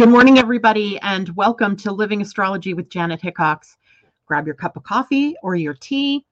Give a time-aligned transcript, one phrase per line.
[0.00, 3.76] Good morning, everybody, and welcome to Living Astrology with Janet Hickox.
[4.24, 6.24] Grab your cup of coffee or your tea,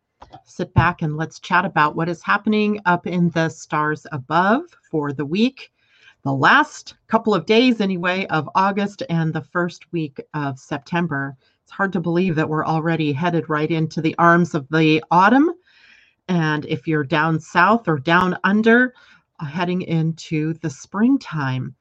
[0.46, 5.12] sit back, and let's chat about what is happening up in the stars above for
[5.12, 5.70] the week,
[6.22, 11.36] the last couple of days, anyway, of August and the first week of September.
[11.62, 15.52] It's hard to believe that we're already headed right into the arms of the autumn.
[16.28, 18.94] And if you're down south or down under,
[19.40, 21.74] uh, heading into the springtime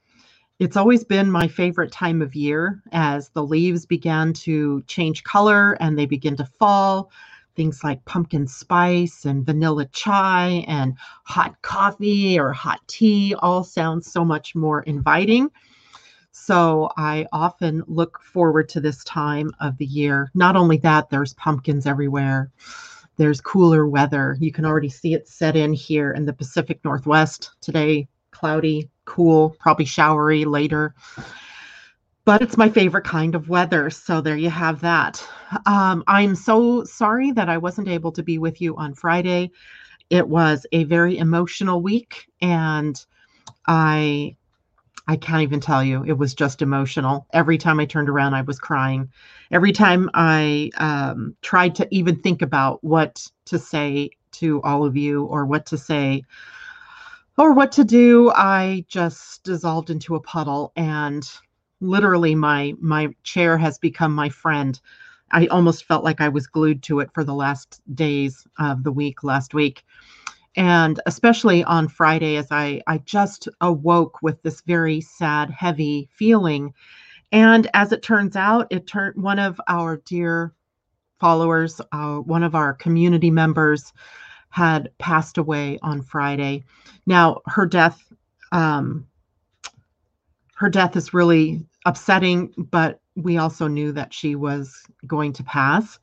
[0.59, 5.73] it's always been my favorite time of year as the leaves began to change color
[5.73, 7.11] and they begin to fall.
[7.55, 14.03] Things like pumpkin spice and vanilla chai and hot coffee or hot tea all sound
[14.03, 15.49] so much more inviting.
[16.31, 20.31] So I often look forward to this time of the year.
[20.34, 22.51] Not only that, there's pumpkins everywhere.
[23.17, 24.37] There's cooler weather.
[24.39, 29.55] You can already see it set in here in the Pacific Northwest today, cloudy, cool,
[29.59, 30.94] probably showery later.
[32.26, 33.90] But it's my favorite kind of weather.
[33.90, 35.26] So there you have that.
[35.65, 39.51] Um, I'm so sorry that I wasn't able to be with you on Friday.
[40.10, 43.04] It was a very emotional week and
[43.66, 44.35] I
[45.10, 46.04] I can't even tell you.
[46.04, 47.27] It was just emotional.
[47.32, 49.10] Every time I turned around, I was crying.
[49.51, 54.98] Every time I um, tried to even think about what to say to all of
[54.98, 56.23] you or what to say
[57.38, 61.30] or what to do, I just dissolved into a puddle and
[61.79, 64.79] literally my my chair has become my friend.
[65.31, 68.91] I almost felt like I was glued to it for the last days of the
[68.91, 69.84] week last week.
[70.56, 76.74] And especially on Friday as I I just awoke with this very sad heavy feeling.
[77.31, 80.53] And as it turns out, it turned one of our dear
[81.19, 83.94] followers, uh, one of our community members
[84.50, 86.63] had passed away on Friday.
[87.06, 88.01] Now, her death,
[88.51, 89.07] um,
[90.56, 95.99] her death is really upsetting, but we also knew that she was going to pass.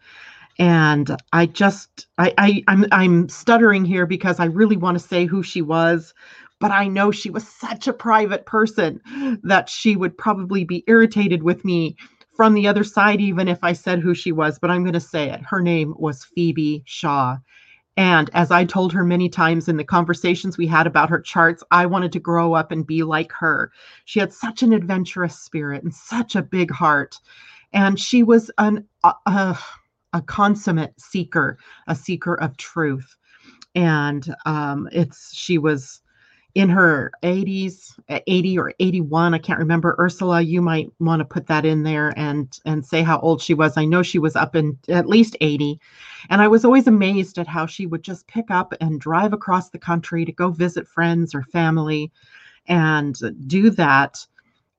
[0.59, 5.27] And I just, I, I, I'm, I'm stuttering here because I really want to say
[5.27, 6.15] who she was,
[6.61, 9.01] but I know she was such a private person
[9.43, 11.97] that she would probably be irritated with me
[12.37, 14.59] from the other side, even if I said who she was.
[14.59, 15.41] But I'm going to say it.
[15.43, 17.37] Her name was Phoebe Shaw.
[17.97, 21.63] And as I told her many times in the conversations we had about her charts,
[21.71, 23.71] I wanted to grow up and be like her.
[24.05, 27.21] She had such an adventurous spirit and such a big heart.
[27.73, 29.59] And she was an, a,
[30.13, 33.17] a consummate seeker, a seeker of truth.
[33.77, 36.01] And um, it's she was
[36.55, 39.97] in her 80s eh, 80 or 81 i can't remember.
[39.99, 43.55] Ursula you might want to put that in there and and say how old she
[43.55, 43.77] was.
[43.77, 45.81] I know she was up in at least 80
[46.31, 49.71] and i was always amazed at how she would just pick up and drive across
[49.71, 52.13] the country to go visit friends or family
[52.67, 53.17] and
[53.49, 54.25] do that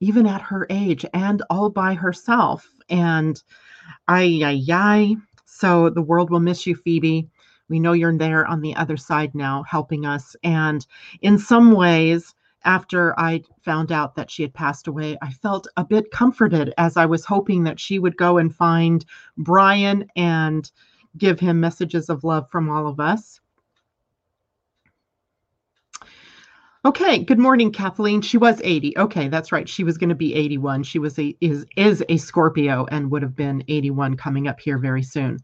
[0.00, 2.68] even at her age and all by herself.
[2.88, 3.42] And
[4.08, 7.28] i i i so the world will miss you phoebe
[7.68, 10.36] we know you're there on the other side now helping us.
[10.42, 10.86] And
[11.22, 12.34] in some ways,
[12.64, 16.96] after I found out that she had passed away, I felt a bit comforted as
[16.96, 19.04] I was hoping that she would go and find
[19.36, 20.70] Brian and
[21.16, 23.40] give him messages of love from all of us.
[26.84, 28.20] Okay, good morning, Kathleen.
[28.20, 28.96] She was 80.
[28.96, 29.68] Okay, that's right.
[29.68, 30.84] She was going to be 81.
[30.84, 34.78] She was a is is a Scorpio and would have been 81 coming up here
[34.78, 35.40] very soon.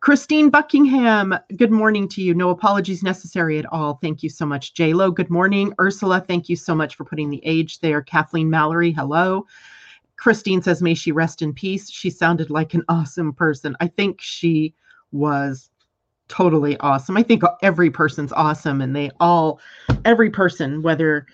[0.00, 2.32] Christine Buckingham, good morning to you.
[2.32, 3.98] No apologies necessary at all.
[4.00, 4.72] Thank you so much.
[4.78, 5.10] Lo.
[5.10, 5.74] good morning.
[5.78, 8.00] Ursula, thank you so much for putting the age there.
[8.00, 9.46] Kathleen Mallory, hello.
[10.16, 11.90] Christine says, may she rest in peace.
[11.90, 13.76] She sounded like an awesome person.
[13.80, 14.74] I think she
[15.12, 15.68] was
[16.28, 17.18] totally awesome.
[17.18, 19.60] I think every person's awesome, and they all,
[20.06, 21.26] every person, whether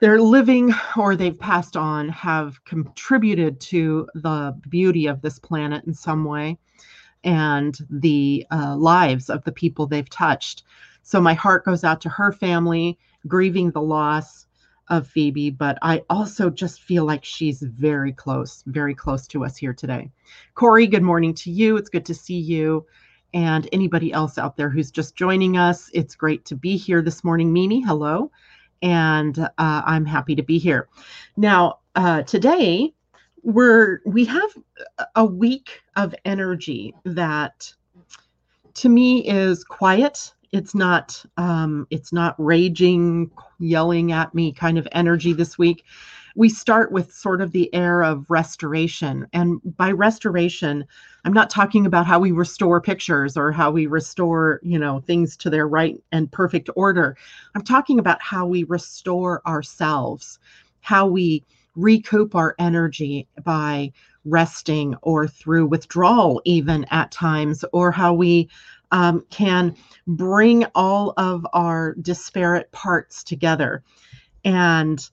[0.00, 5.94] they're living or they've passed on, have contributed to the beauty of this planet in
[5.94, 6.58] some way
[7.24, 10.64] and the uh, lives of the people they've touched.
[11.02, 14.46] So my heart goes out to her family, grieving the loss
[14.88, 19.56] of Phoebe, but I also just feel like she's very close, very close to us
[19.56, 20.10] here today.
[20.54, 21.76] Corey, good morning to you.
[21.76, 22.86] It's good to see you.
[23.34, 27.22] And anybody else out there who's just joining us, it's great to be here this
[27.22, 27.52] morning.
[27.52, 28.30] Mimi, hello.
[28.80, 30.88] And uh, I'm happy to be here.
[31.36, 32.94] Now, uh, today
[33.42, 34.50] we're we have
[35.14, 37.72] a week of energy that
[38.74, 40.32] to me is quiet.
[40.52, 45.84] It's not um, it's not raging yelling at me kind of energy this week.
[46.36, 49.26] We start with sort of the air of restoration.
[49.32, 50.84] And by restoration
[51.24, 55.36] i'm not talking about how we restore pictures or how we restore you know things
[55.36, 57.16] to their right and perfect order.
[57.54, 60.38] I'm talking about how we restore ourselves
[60.80, 61.44] how we
[61.78, 63.92] recoup our energy by
[64.24, 68.48] resting or through withdrawal, even at times, or how we
[68.90, 69.74] um, can
[70.06, 73.82] bring all of our disparate parts together.
[74.44, 75.08] And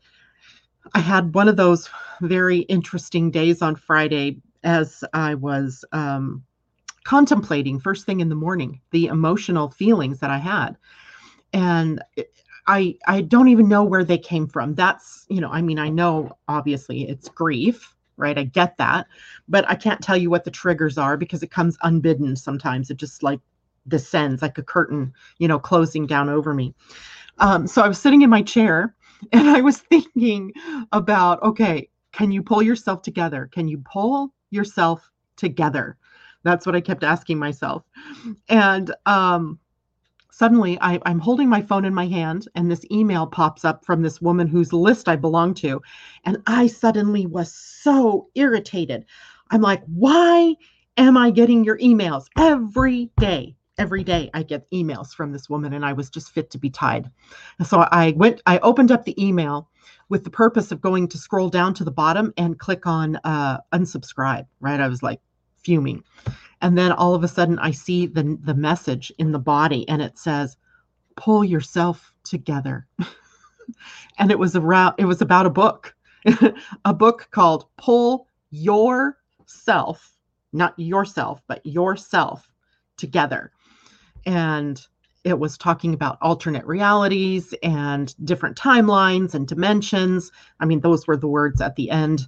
[0.93, 1.89] I had one of those
[2.21, 6.43] very interesting days on Friday as I was um,
[7.03, 10.77] contemplating first thing in the morning the emotional feelings that I had.
[11.53, 12.01] And
[12.67, 14.75] I I don't even know where they came from.
[14.75, 18.37] That's, you know, I mean, I know obviously it's grief, right?
[18.37, 19.07] I get that,
[19.47, 22.89] but I can't tell you what the triggers are because it comes unbidden sometimes.
[22.89, 23.39] It just like
[23.87, 26.73] descends like a curtain, you know, closing down over me.
[27.37, 28.95] Um, so I was sitting in my chair
[29.31, 30.53] and I was thinking
[30.91, 33.49] about, okay, can you pull yourself together?
[33.51, 35.97] Can you pull yourself together?
[36.43, 37.83] That's what I kept asking myself.
[38.49, 39.59] And um,
[40.35, 44.01] suddenly I, I'm holding my phone in my hand, and this email pops up from
[44.01, 45.81] this woman whose list I belong to.
[46.25, 49.05] And I suddenly was so irritated.
[49.51, 50.55] I'm like, why
[50.97, 53.55] am I getting your emails every day?
[53.77, 56.69] every day I get emails from this woman and I was just fit to be
[56.69, 57.11] tied.
[57.59, 59.69] And so I went, I opened up the email
[60.07, 63.57] with the purpose of going to scroll down to the bottom and click on uh,
[63.73, 64.79] unsubscribe, right?
[64.79, 65.19] I was like
[65.57, 66.05] fuming.
[66.65, 70.01] And then all of a sudden I see the, the message in the body and
[70.01, 70.57] it says,
[71.15, 72.87] pull yourself together.
[74.17, 75.95] and it was around, it was about a book,
[76.85, 80.17] a book called Pull Yourself,
[80.53, 82.49] not yourself, but yourself
[82.97, 83.51] together
[84.25, 84.87] and
[85.23, 90.31] it was talking about alternate realities and different timelines and dimensions.
[90.59, 92.27] I mean, those were the words at the end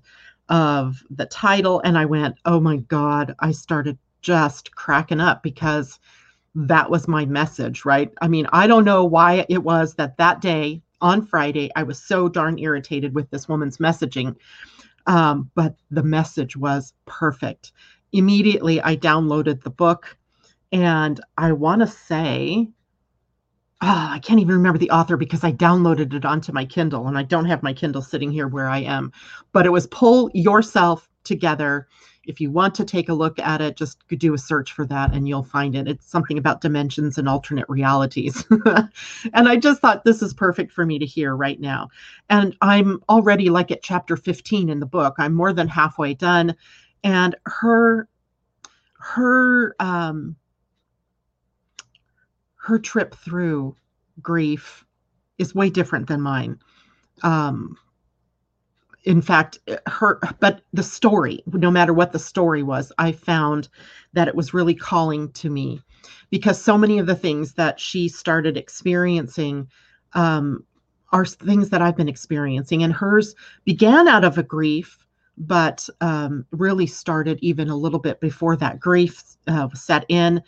[0.50, 1.82] of the title.
[1.84, 6.00] And I went, oh my God, I started just cracking up because
[6.56, 8.12] that was my message, right?
[8.22, 12.02] I mean, I don't know why it was that that day on Friday, I was
[12.02, 14.36] so darn irritated with this woman's messaging.
[15.06, 17.72] Um, but the message was perfect.
[18.12, 20.18] Immediately, I downloaded the book
[20.72, 22.68] and I want to say,
[23.82, 27.18] oh, I can't even remember the author because I downloaded it onto my Kindle and
[27.18, 29.12] I don't have my Kindle sitting here where I am.
[29.54, 31.88] But it was Pull Yourself Together.
[32.28, 35.14] If you want to take a look at it, just do a search for that
[35.14, 35.88] and you'll find it.
[35.88, 38.46] It's something about dimensions and alternate realities.
[39.34, 41.90] and I just thought this is perfect for me to hear right now.
[42.30, 45.16] And I'm already like at chapter 15 in the book.
[45.18, 46.56] I'm more than halfway done.
[47.04, 48.08] And her,
[49.00, 50.36] her, um,
[52.56, 53.76] her trip through
[54.22, 54.86] grief
[55.38, 56.60] is way different than mine.
[57.24, 57.78] Um,
[59.08, 63.70] in fact, her, but the story, no matter what the story was, I found
[64.12, 65.82] that it was really calling to me
[66.30, 69.70] because so many of the things that she started experiencing
[70.12, 70.66] um,
[71.14, 72.84] are things that I've been experiencing.
[72.84, 73.34] And hers
[73.64, 75.06] began out of a grief,
[75.38, 80.44] but um, really started even a little bit before that grief uh, set in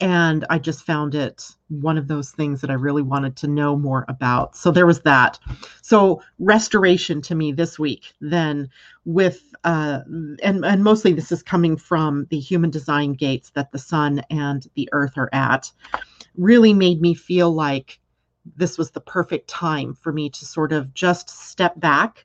[0.00, 3.76] and I just found it one of those things that I really wanted to know
[3.76, 4.56] more about.
[4.56, 5.38] So there was that.
[5.82, 8.68] So restoration to me this week, then
[9.04, 10.00] with uh,
[10.42, 14.66] and and mostly this is coming from the human design gates that the sun and
[14.74, 15.70] the earth are at,
[16.36, 17.98] really made me feel like
[18.56, 22.24] this was the perfect time for me to sort of just step back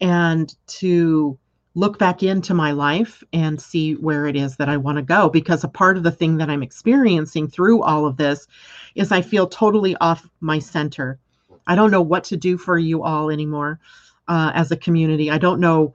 [0.00, 1.38] and to
[1.76, 5.28] look back into my life and see where it is that I want to go.
[5.28, 8.48] Because a part of the thing that I'm experiencing through all of this
[8.94, 11.18] is I feel totally off my center.
[11.66, 13.78] I don't know what to do for you all anymore
[14.26, 15.30] uh, as a community.
[15.30, 15.94] I don't know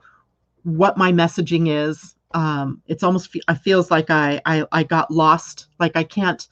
[0.62, 2.14] what my messaging is.
[2.32, 5.66] Um, it's almost it feels like I, I I got lost.
[5.80, 6.46] Like I can't.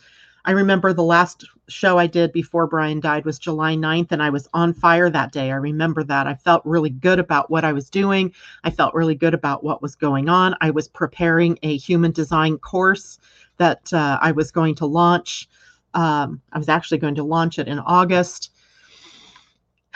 [0.44, 4.30] I remember the last show I did before Brian died was July 9th, and I
[4.30, 5.50] was on fire that day.
[5.50, 6.26] I remember that.
[6.26, 8.34] I felt really good about what I was doing.
[8.64, 10.54] I felt really good about what was going on.
[10.60, 13.18] I was preparing a human design course
[13.56, 15.48] that uh, I was going to launch.
[15.94, 18.52] Um, I was actually going to launch it in August.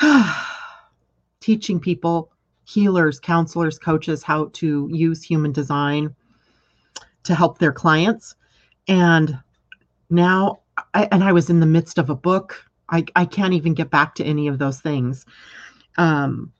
[1.40, 2.31] Teaching people,
[2.64, 6.14] healers, counselors, coaches, how to use human design
[7.25, 8.35] to help their clients.
[8.88, 9.38] And
[10.11, 10.61] now
[10.94, 12.64] I, and I was in the midst of a book.
[12.88, 15.26] I, I can't even get back to any of those things.
[15.98, 16.52] Um,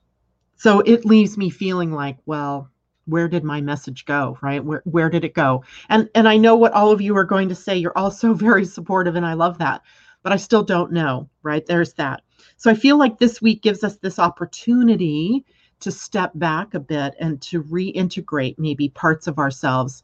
[0.57, 2.69] so it leaves me feeling like, well,
[3.05, 4.37] where did my message go?
[4.41, 4.63] Right?
[4.63, 5.63] Where where did it go?
[5.89, 7.77] And and I know what all of you are going to say.
[7.77, 9.81] You're all so very supportive, and I love that.
[10.23, 11.29] But I still don't know.
[11.43, 11.65] Right?
[11.65, 12.23] There's that.
[12.57, 15.45] So I feel like this week gives us this opportunity
[15.81, 20.03] to step back a bit and to reintegrate maybe parts of ourselves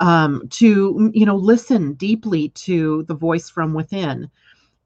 [0.00, 4.30] um, to you know listen deeply to the voice from within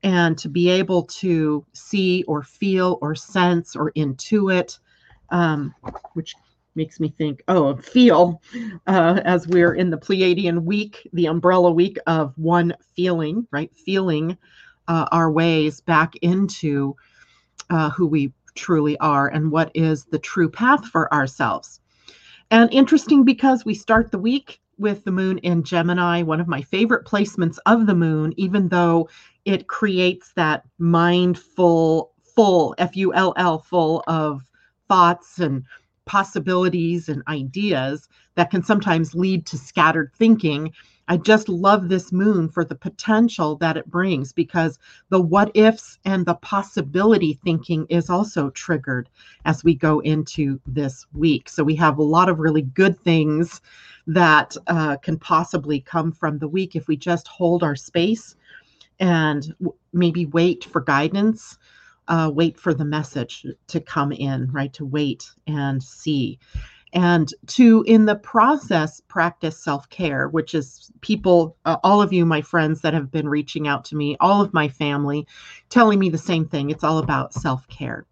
[0.03, 4.79] and to be able to see or feel or sense or intuit
[5.31, 5.75] um,
[6.15, 6.35] which
[6.75, 8.41] makes me think, oh, feel,
[8.87, 13.75] uh, as we're in the Pleiadian week, the umbrella week of one feeling, right?
[13.75, 14.37] Feeling
[14.89, 16.97] uh, our ways back into
[17.71, 21.81] uh, who we truly are and what is the true path for ourselves.
[22.51, 26.63] And interesting because we start the week with the moon in Gemini, one of my
[26.63, 29.09] favorite placements of the moon, even though
[29.45, 34.43] it creates that mindful, full, F U L L, full of
[34.89, 35.65] thoughts and
[36.07, 40.73] possibilities and ideas that can sometimes lead to scattered thinking.
[41.09, 45.99] I just love this moon for the potential that it brings because the what ifs
[46.05, 49.09] and the possibility thinking is also triggered
[49.45, 51.49] as we go into this week.
[51.49, 53.61] So we have a lot of really good things
[54.13, 58.37] that uh, can possibly come from the week if we just hold our space
[58.99, 59.55] and
[59.93, 61.59] maybe wait for guidance
[62.11, 64.73] uh, wait for the message to come in, right?
[64.75, 66.39] To wait and see.
[66.93, 72.27] And to, in the process, practice self care, which is people, uh, all of you,
[72.27, 75.25] my friends that have been reaching out to me, all of my family,
[75.69, 76.69] telling me the same thing.
[76.69, 78.07] It's all about self care.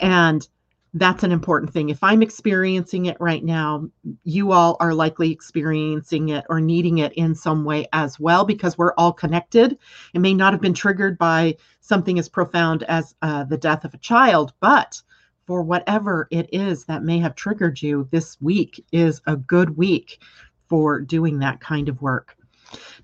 [0.00, 0.46] And
[0.94, 1.88] that's an important thing.
[1.88, 3.88] If I'm experiencing it right now,
[4.24, 8.76] you all are likely experiencing it or needing it in some way as well because
[8.76, 9.78] we're all connected.
[10.14, 13.94] It may not have been triggered by something as profound as uh, the death of
[13.94, 15.00] a child, but
[15.46, 20.20] for whatever it is that may have triggered you, this week is a good week
[20.68, 22.36] for doing that kind of work.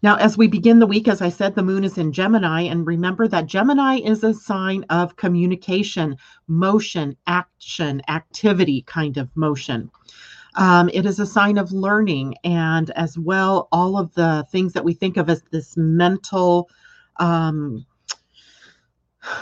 [0.03, 2.63] Now, as we begin the week, as I said, the moon is in Gemini.
[2.63, 6.17] And remember that Gemini is a sign of communication,
[6.49, 9.91] motion, action, activity kind of motion.
[10.57, 14.85] Um, it is a sign of learning and as well all of the things that
[14.85, 16.71] we think of as this mental
[17.19, 17.85] um,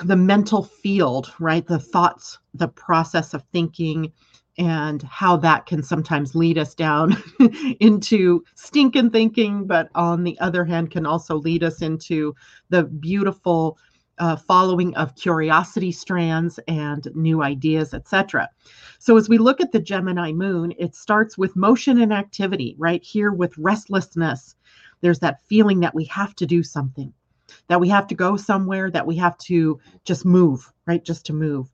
[0.05, 4.13] the mental field right the thoughts the process of thinking
[4.59, 7.17] and how that can sometimes lead us down
[7.81, 12.35] into stinking thinking, but on the other hand, can also lead us into
[12.71, 13.79] the beautiful
[14.19, 18.49] uh, following of curiosity strands and new ideas, etc.
[18.99, 23.03] So, as we look at the Gemini moon, it starts with motion and activity, right
[23.03, 24.55] here with restlessness.
[25.01, 27.13] There's that feeling that we have to do something,
[27.69, 31.05] that we have to go somewhere, that we have to just move, right?
[31.05, 31.71] Just to move.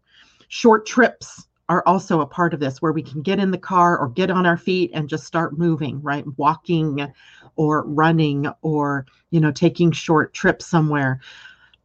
[0.48, 3.96] Short trips, are also a part of this where we can get in the car
[3.96, 6.24] or get on our feet and just start moving right?
[6.36, 7.10] Walking
[7.54, 11.20] or running or you know taking short trips somewhere.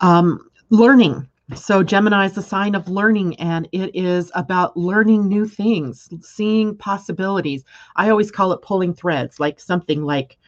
[0.02, 1.30] Um, learning.
[1.54, 6.76] So gemini is a sign of learning and it is about learning new things seeing
[6.76, 7.64] possibilities.
[7.96, 10.40] I always call it pulling threads like something like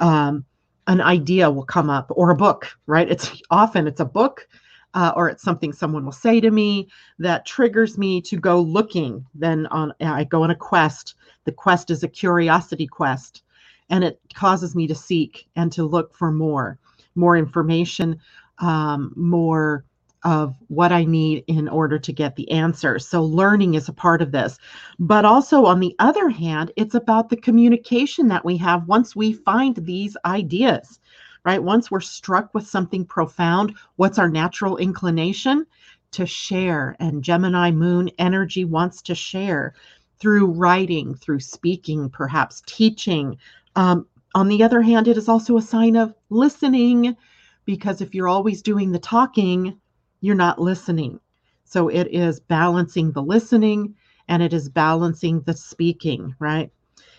[0.00, 0.44] um,
[0.86, 3.10] an idea will come up or a book right?
[3.10, 4.46] It's often it's a book
[4.94, 9.24] uh, or it's something someone will say to me that triggers me to go looking.
[9.34, 11.14] Then on I go on a quest.
[11.44, 13.42] The quest is a curiosity quest,
[13.90, 16.78] and it causes me to seek and to look for more,
[17.14, 18.18] more information,
[18.58, 19.84] um, more
[20.22, 22.98] of what I need in order to get the answer.
[22.98, 24.58] So learning is a part of this.
[24.98, 29.34] But also on the other hand, it's about the communication that we have once we
[29.34, 30.98] find these ideas
[31.44, 31.62] right?
[31.62, 35.66] Once we're struck with something profound, what's our natural inclination?
[36.12, 36.96] To share.
[37.00, 39.74] And Gemini moon energy wants to share
[40.18, 43.36] through writing, through speaking, perhaps teaching.
[43.76, 47.16] Um, on the other hand, it is also a sign of listening
[47.64, 49.78] because if you're always doing the talking,
[50.20, 51.20] you're not listening.
[51.64, 53.94] So it is balancing the listening
[54.28, 56.70] and it is balancing the speaking, right?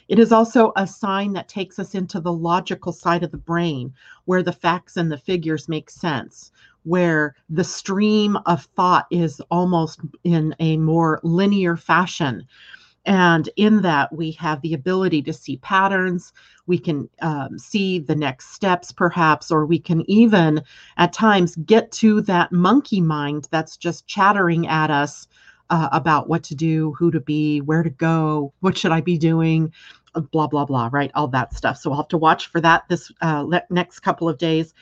[0.08, 3.94] It is also a sign that takes us into the logical side of the brain
[4.26, 6.52] where the facts and the figures make sense,
[6.84, 12.46] where the stream of thought is almost in a more linear fashion.
[13.08, 16.34] And in that, we have the ability to see patterns.
[16.66, 20.64] We can um, see the next steps, perhaps, or we can even
[20.98, 25.28] at times get to that monkey mind that's just chattering at us
[25.70, 29.18] uh, about what to do, who to be, where to go, what should I be
[29.18, 29.72] doing,
[30.14, 31.12] uh, blah, blah, blah, right?
[31.16, 31.78] All that stuff.
[31.78, 34.74] So we'll have to watch for that this uh, next couple of days.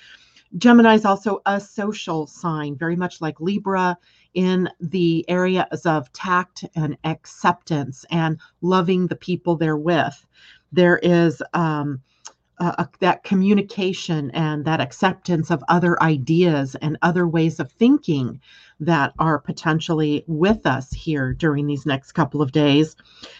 [0.57, 3.97] Gemini is also a social sign, very much like Libra
[4.35, 10.25] in the areas of tact and acceptance and loving the people they're with.
[10.71, 12.01] There is um,
[12.59, 18.39] uh, that communication and that acceptance of other ideas and other ways of thinking
[18.79, 22.95] that are potentially with us here during these next couple of days.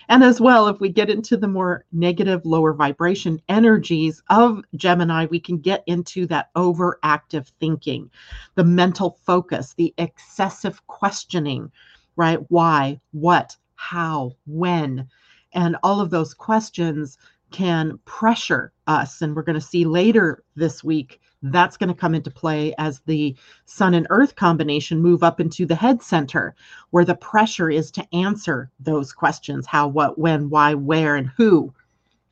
[0.09, 5.25] And as well, if we get into the more negative, lower vibration energies of Gemini,
[5.25, 8.09] we can get into that overactive thinking,
[8.55, 11.71] the mental focus, the excessive questioning,
[12.15, 12.39] right?
[12.49, 15.07] Why, what, how, when,
[15.53, 17.17] and all of those questions
[17.53, 19.21] can pressure us.
[19.21, 23.01] And we're going to see later this week that's going to come into play as
[23.01, 26.55] the sun and earth combination move up into the head center,
[26.91, 31.73] where the pressure is to answer those questions how, what, when, why, where, and who.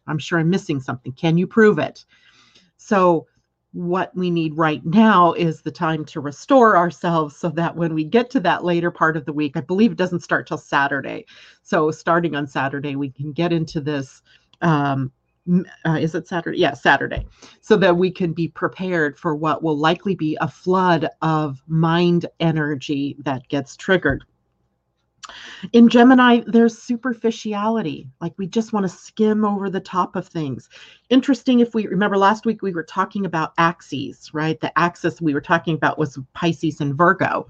[0.08, 1.12] I'm sure I'm missing something.
[1.12, 2.06] Can you prove it?
[2.78, 3.28] So,
[3.74, 8.04] what we need right now is the time to restore ourselves so that when we
[8.04, 11.26] get to that later part of the week, I believe it doesn't start till Saturday.
[11.64, 14.22] So, starting on Saturday, we can get into this.
[14.62, 15.12] Um,
[15.86, 16.60] uh, is it Saturday?
[16.60, 17.26] Yeah, Saturday.
[17.62, 22.28] So that we can be prepared for what will likely be a flood of mind
[22.40, 24.24] energy that gets triggered.
[25.74, 28.10] In Gemini, there's superficiality.
[28.20, 30.70] Like we just want to skim over the top of things.
[31.10, 34.60] Interesting if we remember last week, we were talking about axes, right?
[34.60, 37.50] The axis we were talking about was Pisces and Virgo.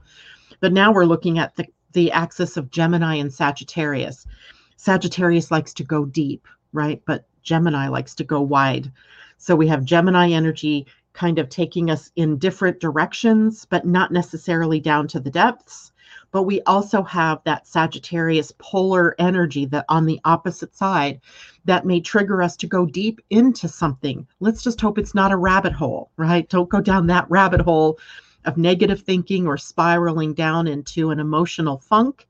[0.59, 4.27] But now we're looking at the, the axis of Gemini and Sagittarius.
[4.75, 7.01] Sagittarius likes to go deep, right?
[7.05, 8.91] But Gemini likes to go wide.
[9.37, 14.79] So we have Gemini energy kind of taking us in different directions, but not necessarily
[14.79, 15.91] down to the depths
[16.31, 21.19] but we also have that Sagittarius polar energy that on the opposite side
[21.65, 24.25] that may trigger us to go deep into something.
[24.39, 26.47] Let's just hope it's not a rabbit hole, right?
[26.49, 27.99] Don't go down that rabbit hole
[28.45, 32.27] of negative thinking or spiraling down into an emotional funk.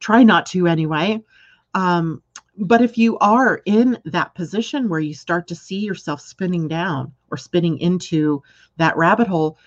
[0.00, 1.22] Try not to anyway.
[1.72, 2.22] Um,
[2.58, 7.12] but if you are in that position where you start to see yourself spinning down
[7.30, 8.42] or spinning into
[8.76, 9.58] that rabbit hole,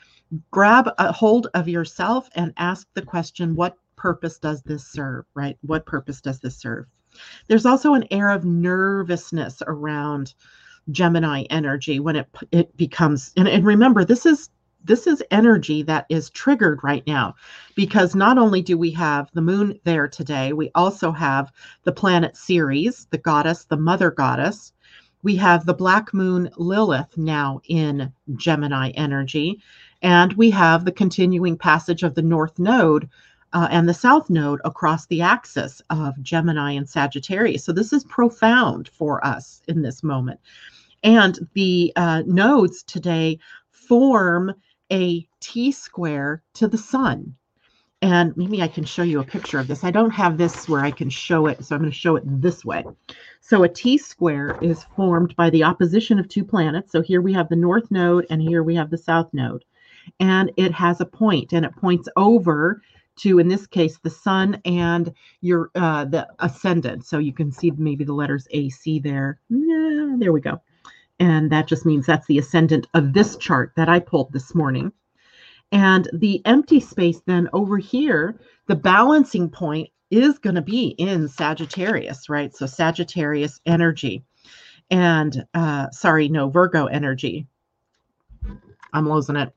[0.51, 5.57] grab a hold of yourself and ask the question what purpose does this serve right?
[5.61, 6.85] What purpose does this serve?
[7.47, 10.33] There's also an air of nervousness around
[10.91, 14.49] gemini energy when it it becomes and, and remember this is
[14.83, 17.35] this is energy that is triggered right now
[17.75, 21.51] because not only do we have the moon there today we also have
[21.83, 24.73] the planet ceres the goddess the mother goddess
[25.21, 29.61] we have the black moon lilith now in gemini energy
[30.01, 33.09] and we have the continuing passage of the North Node
[33.51, 37.63] uh, and the South Node across the axis of Gemini and Sagittarius.
[37.65, 40.39] So this is profound for us in this moment.
[41.03, 43.39] And the uh, nodes today
[43.71, 44.53] form
[44.91, 47.35] a T square to the sun.
[48.01, 49.83] And maybe I can show you a picture of this.
[49.83, 52.23] I don't have this where I can show it, so I'm going to show it
[52.25, 52.85] this way.
[53.41, 56.93] So a T square is formed by the opposition of two planets.
[56.93, 59.65] So here we have the North Node and here we have the South Node
[60.19, 62.81] and it has a point and it points over
[63.17, 67.71] to in this case the sun and your uh, the ascendant so you can see
[67.71, 70.61] maybe the letters ac there yeah, there we go
[71.19, 74.91] and that just means that's the ascendant of this chart that i pulled this morning.
[75.71, 81.27] And the empty space then over here the balancing point is going to be in
[81.27, 82.55] sagittarius right?
[82.55, 84.23] So sagittarius energy.
[84.89, 87.47] And uh sorry no virgo energy.
[88.93, 89.53] I'm losing it.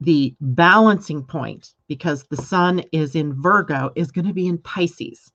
[0.00, 5.30] The balancing point because the sun is in Virgo is going to be in Pisces.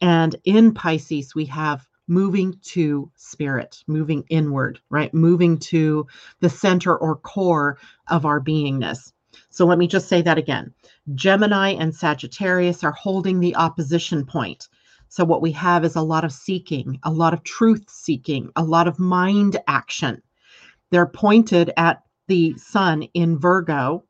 [0.00, 5.12] And in Pisces, we have moving to spirit, moving inward, right?
[5.14, 6.06] Moving to
[6.40, 9.12] the center or core of our beingness.
[9.50, 10.72] So let me just say that again.
[11.14, 14.68] Gemini and Sagittarius are holding the opposition point.
[15.08, 18.62] So what we have is a lot of seeking, a lot of truth seeking, a
[18.62, 20.22] lot of mind action.
[20.90, 24.04] They're pointed at the sun in Virgo,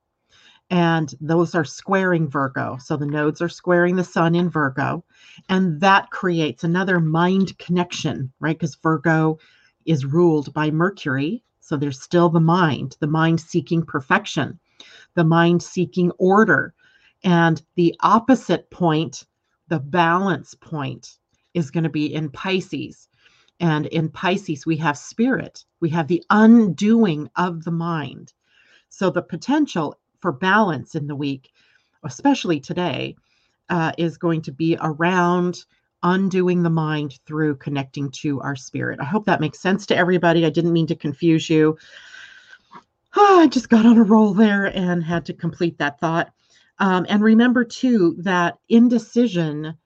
[0.70, 2.76] and those are squaring Virgo.
[2.78, 5.04] So the nodes are squaring the sun in Virgo,
[5.48, 8.58] and that creates another mind connection, right?
[8.58, 9.38] Because Virgo
[9.86, 11.42] is ruled by Mercury.
[11.60, 14.58] So there's still the mind, the mind seeking perfection,
[15.14, 16.74] the mind seeking order.
[17.24, 19.24] And the opposite point,
[19.68, 21.16] the balance point,
[21.54, 23.08] is going to be in Pisces.
[23.60, 28.32] And in Pisces, we have spirit, we have the undoing of the mind.
[28.88, 31.50] So the potential for balance in the week,
[32.04, 33.16] especially today,
[33.68, 35.64] uh, is going to be around
[36.02, 39.00] undoing the mind through connecting to our spirit.
[39.00, 40.46] I hope that makes sense to everybody.
[40.46, 41.76] I didn't mean to confuse you.
[43.16, 46.32] Oh, I just got on a roll there and had to complete that thought.
[46.78, 49.76] Um, and remember, too, that indecision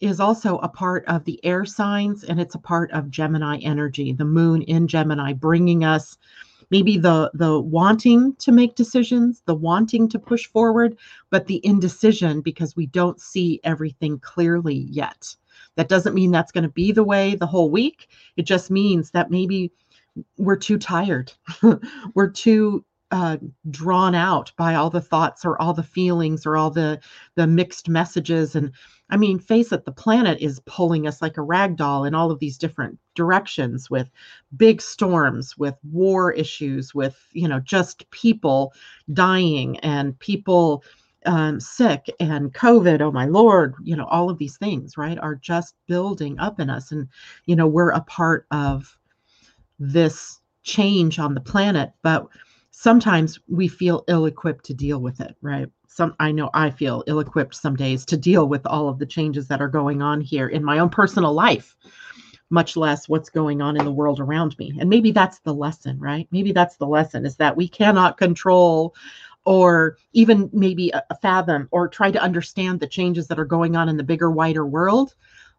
[0.00, 4.12] is also a part of the air signs and it's a part of Gemini energy,
[4.12, 6.18] the moon in Gemini, bringing us
[6.70, 10.96] maybe the the wanting to make decisions the wanting to push forward
[11.30, 15.34] but the indecision because we don't see everything clearly yet.
[15.76, 18.08] That doesn't mean that's going to be the way the whole week.
[18.36, 19.72] It just means that maybe
[20.38, 21.32] we're too tired.
[22.14, 23.36] We're too uh,
[23.70, 27.00] drawn out by all the thoughts or all the feelings or all the
[27.34, 28.54] the mixed messages.
[28.56, 28.72] And
[29.10, 32.30] i mean face it the planet is pulling us like a rag doll in all
[32.30, 34.10] of these different directions with
[34.56, 38.72] big storms with war issues with you know just people
[39.12, 40.82] dying and people
[41.26, 45.36] um, sick and covid oh my lord you know all of these things right are
[45.36, 46.92] just building up in us.
[46.92, 47.08] And
[47.46, 48.98] you know we're a part of
[49.78, 52.26] this change on the planet but
[52.76, 55.68] sometimes we feel ill-equipped to deal with it right?
[55.86, 59.46] Some i know i feel ill-equipped some days to deal with all of the changes
[59.48, 61.76] that are going on here in my own personal life
[62.50, 64.76] much less what's going on in the world around me.
[64.78, 66.28] And maybe that's the lesson right?
[66.30, 68.94] Maybe that's the lesson is that we cannot control
[69.44, 73.96] or even maybe fathom or try to understand the changes that are going on in
[73.96, 75.14] the bigger wider world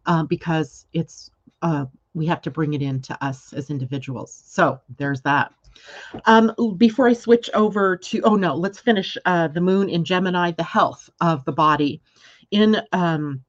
[0.05, 4.43] uh, because it's uh, we have to bring it into us as individuals.
[4.45, 5.53] So there's that
[6.25, 10.51] um, before I switch over to, oh no, let's finish uh, the moon in Gemini,
[10.51, 12.01] the health of the body.
[12.51, 13.43] In um,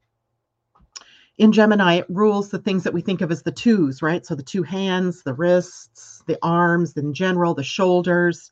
[1.39, 4.25] in Gemini, it rules the things that we think of as the twos, right?
[4.25, 8.51] So the two hands, the wrists, the arms, in general, the shoulders,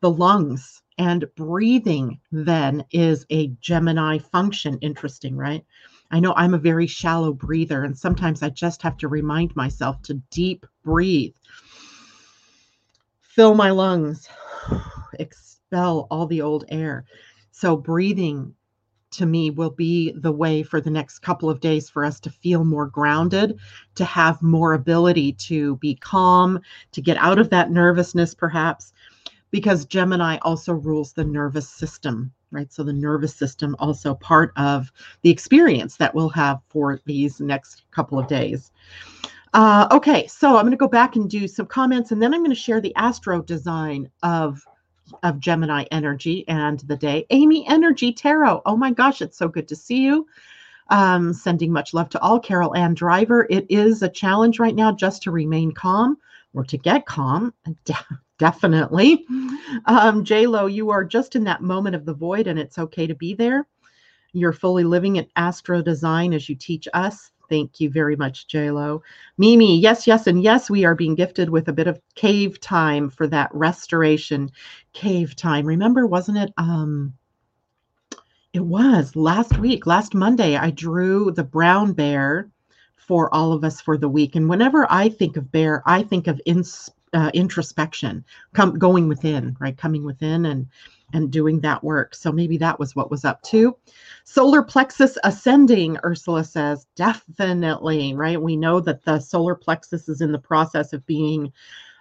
[0.00, 2.20] the lungs, and breathing.
[2.30, 4.78] Then is a Gemini function.
[4.78, 5.64] Interesting, right?
[6.12, 10.00] I know I'm a very shallow breather, and sometimes I just have to remind myself
[10.02, 11.34] to deep breathe
[13.30, 14.28] fill my lungs,
[15.18, 17.04] expel all the old air.
[17.52, 18.54] So, breathing
[19.12, 22.30] to me will be the way for the next couple of days for us to
[22.30, 23.58] feel more grounded,
[23.96, 26.60] to have more ability to be calm,
[26.92, 28.92] to get out of that nervousness, perhaps,
[29.50, 32.72] because Gemini also rules the nervous system, right?
[32.72, 34.90] So, the nervous system also part of
[35.22, 38.72] the experience that we'll have for these next couple of days.
[39.52, 42.40] Uh, okay, so I'm going to go back and do some comments, and then I'm
[42.40, 44.64] going to share the astro design of
[45.24, 47.26] of Gemini energy and the day.
[47.30, 48.62] Amy Energy Tarot.
[48.64, 50.26] Oh my gosh, it's so good to see you.
[50.88, 52.38] Um, sending much love to all.
[52.38, 53.46] Carol Ann Driver.
[53.50, 56.16] It is a challenge right now just to remain calm
[56.54, 57.52] or to get calm.
[58.38, 59.26] Definitely.
[59.86, 63.06] Um, J Lo, you are just in that moment of the void, and it's okay
[63.06, 63.66] to be there.
[64.32, 67.32] You're fully living in astro design as you teach us.
[67.50, 69.02] Thank you very much, JLo.
[69.36, 73.10] Mimi, yes, yes, and yes, we are being gifted with a bit of cave time
[73.10, 74.52] for that restoration
[74.92, 75.66] cave time.
[75.66, 76.52] Remember, wasn't it?
[76.56, 77.12] Um,
[78.52, 82.48] it was last week, last Monday, I drew the brown bear
[82.94, 84.36] for all of us for the week.
[84.36, 86.40] And whenever I think of bear, I think of
[87.12, 89.76] uh, introspection, come going within, right?
[89.76, 90.68] Coming within and
[91.12, 92.14] and doing that work.
[92.14, 93.76] So maybe that was what was up to.
[94.24, 98.40] Solar plexus ascending, Ursula says, definitely, right?
[98.40, 101.52] We know that the solar plexus is in the process of being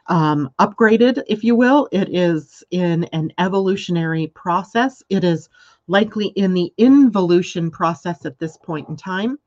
[0.08, 1.88] um, upgraded, if you will.
[1.91, 5.04] It is in an evolutionary process.
[5.10, 5.50] It is
[5.88, 9.39] likely in the involution process at this point in time.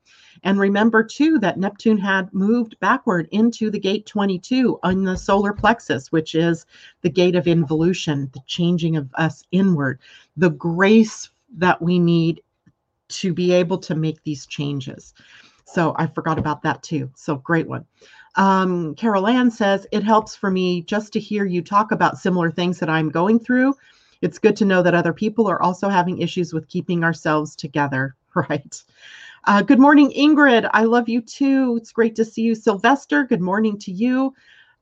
[0.43, 5.53] And remember, too, that Neptune had moved backward into the gate 22 on the solar
[5.53, 6.65] plexus, which is
[7.01, 9.99] the gate of involution, the changing of us inward,
[10.35, 12.41] the grace that we need
[13.07, 15.13] to be able to make these changes.
[15.65, 17.09] So I forgot about that too.
[17.15, 17.85] So great one.
[18.35, 22.51] Um, Carol Ann says, It helps for me just to hear you talk about similar
[22.51, 23.75] things that I'm going through.
[24.21, 28.15] It's good to know that other people are also having issues with keeping ourselves together,
[28.35, 28.83] right?
[29.45, 30.69] Uh, good morning, Ingrid.
[30.73, 31.75] I love you too.
[31.77, 32.55] It's great to see you.
[32.55, 34.33] Sylvester, good morning to you.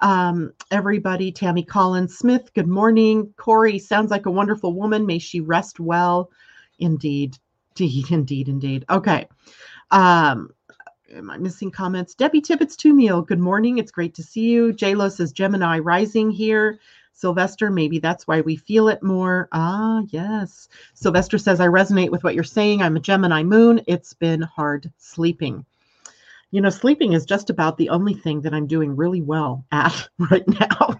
[0.02, 3.34] Um, everybody, Tammy Collins Smith, good morning.
[3.38, 5.08] Corey, sounds like a wonderful woman.
[5.08, 6.30] May she rest well.
[6.78, 7.38] Indeed,
[7.80, 8.86] indeed, indeed, indeed.
[8.92, 9.28] Okay.
[9.90, 10.52] Um,
[11.12, 12.14] am I missing comments?
[12.14, 13.80] Debbie Tibbetts Tumiel, good morning.
[13.80, 14.74] It's great to see you.
[14.74, 16.80] JLo says Gemini rising here.
[17.14, 19.48] Sylvester, maybe that's why we feel it more.
[19.52, 20.70] Ah, yes.
[20.94, 22.82] Sylvester says, I resonate with what you're saying.
[22.82, 23.82] I'm a Gemini moon.
[23.88, 25.66] It's been hard sleeping.
[26.52, 30.10] You know, sleeping is just about the only thing that I'm doing really well at
[30.32, 31.00] right now.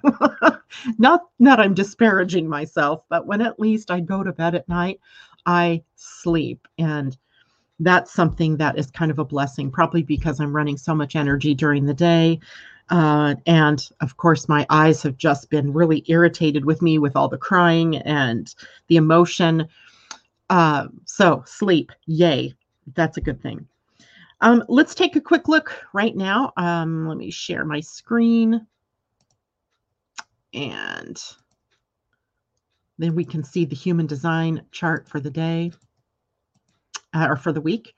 [0.98, 5.00] not that I'm disparaging myself, but when at least I go to bed at night,
[5.46, 6.68] I sleep.
[6.78, 7.18] And
[7.80, 11.54] that's something that is kind of a blessing, probably because I'm running so much energy
[11.56, 12.40] during the day.
[12.92, 17.30] Uh, and of course, my eyes have just been really irritated with me with all
[17.30, 18.54] the crying and
[18.88, 19.68] the emotion.
[20.50, 22.54] Uh, so, sleep, yay,
[22.94, 23.66] that's a good thing.
[24.42, 26.52] Um, let's take a quick look right now.
[26.58, 28.68] Um, let me share my screen.
[30.54, 31.22] And
[32.98, 35.72] then we can see the human design chart for the day
[37.14, 37.94] uh, or for the week.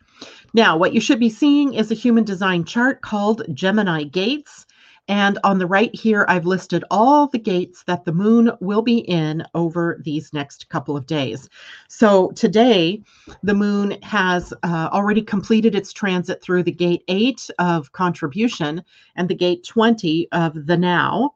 [0.54, 4.68] Now, what you should be seeing is a human design chart called Gemini Gates.
[5.10, 9.00] And on the right here, I've listed all the gates that the moon will be
[9.00, 11.50] in over these next couple of days.
[11.90, 13.04] So today,
[13.44, 18.82] the moon has uh, already completed its transit through the gate 8 of contribution
[19.18, 21.36] and the gate 20 of the now.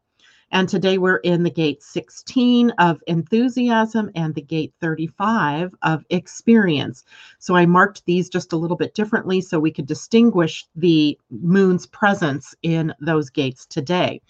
[0.51, 7.03] And today we're in the gate 16 of enthusiasm and the gate 35 of experience.
[7.39, 11.85] So I marked these just a little bit differently so we could distinguish the moon's
[11.85, 14.21] presence in those gates today.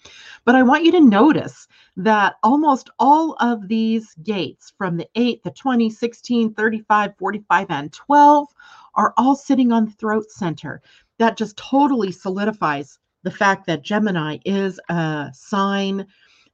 [0.44, 5.44] But I want you to notice that almost all of these gates from the 8,
[5.44, 8.48] the 20, 16, 35, 45, and 12
[8.94, 10.82] are all sitting on the throat center.
[11.18, 16.06] That just totally solidifies the fact that Gemini is a sign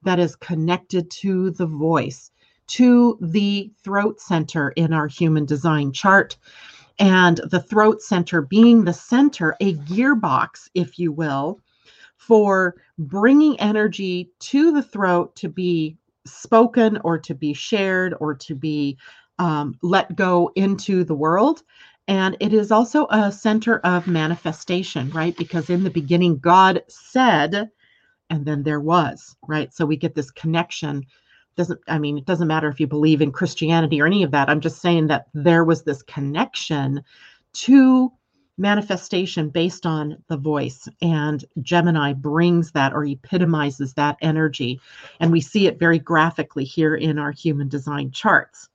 [0.03, 2.31] that is connected to the voice,
[2.67, 6.37] to the throat center in our human design chart.
[6.99, 11.61] And the throat center being the center, a gearbox, if you will,
[12.17, 18.55] for bringing energy to the throat to be spoken or to be shared or to
[18.55, 18.97] be
[19.39, 21.63] um, let go into the world.
[22.07, 25.37] And it is also a center of manifestation, right?
[25.37, 27.71] Because in the beginning, God said,
[28.31, 29.73] and then there was, right?
[29.73, 31.07] So we get this connection.
[31.57, 34.51] Doesn't, I mean, it doesn't matter if you believe in Christianity or any of that.
[34.51, 37.03] I'm just saying that there was this connection
[37.55, 38.13] to
[38.59, 40.89] manifestation based on the voice.
[41.01, 44.81] And Gemini brings that or epitomizes that energy.
[45.21, 48.69] And we see it very graphically here in our human design charts.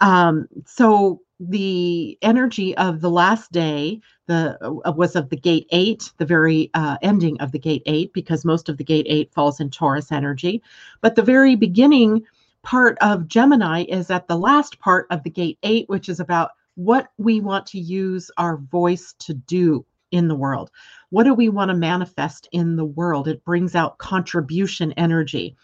[0.00, 6.12] Um, so the energy of the last day the uh, was of the gate eight
[6.18, 9.58] the very uh, ending of the gate eight because most of the gate eight falls
[9.58, 10.62] in taurus energy
[11.00, 12.22] but the very beginning
[12.62, 16.50] part of gemini is at the last part of the gate eight which is about
[16.74, 20.70] what we want to use our voice to do in the world
[21.10, 23.28] what do we want to manifest in the world?
[23.28, 25.56] It brings out contribution energy.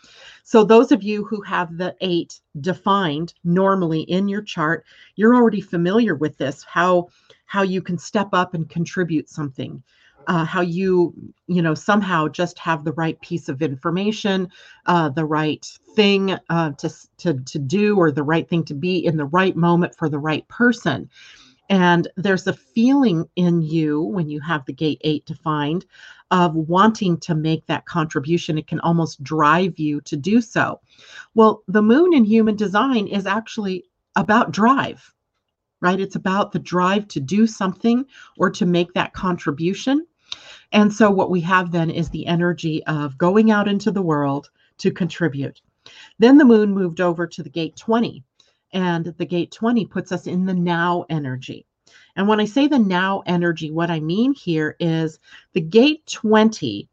[0.48, 4.84] So, those of you who have the eight defined normally in your chart,
[5.16, 7.08] you're already familiar with this how
[7.46, 9.82] how you can step up and contribute something.
[10.28, 11.12] Uh, how you
[11.48, 14.48] you know somehow just have the right piece of information
[14.86, 19.04] uh, the right thing uh, to, to to do or the right thing to be
[19.04, 21.10] in the right moment for the right person
[21.68, 25.84] and there's a feeling in you when you have the gate eight defined
[26.30, 28.58] of wanting to make that contribution.
[28.58, 30.80] It can almost drive you to do so.
[31.34, 33.84] Well, the moon in human design is actually
[34.16, 35.12] about drive,
[35.80, 36.00] right?
[36.00, 38.04] It's about the drive to do something
[38.38, 40.06] or to make that contribution.
[40.72, 44.50] And so, what we have then is the energy of going out into the world
[44.78, 45.60] to contribute.
[46.18, 48.24] Then the moon moved over to the gate 20,
[48.72, 51.66] and the gate 20 puts us in the now energy.
[52.16, 55.18] And when I say the now energy, what I mean here is
[55.52, 56.88] the gate 20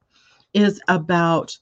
[0.54, 1.58] is about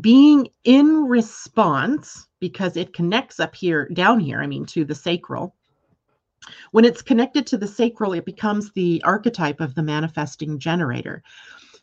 [0.00, 5.54] being in response because it connects up here, down here, I mean, to the sacral.
[6.72, 11.22] When it's connected to the sacral, it becomes the archetype of the manifesting generator.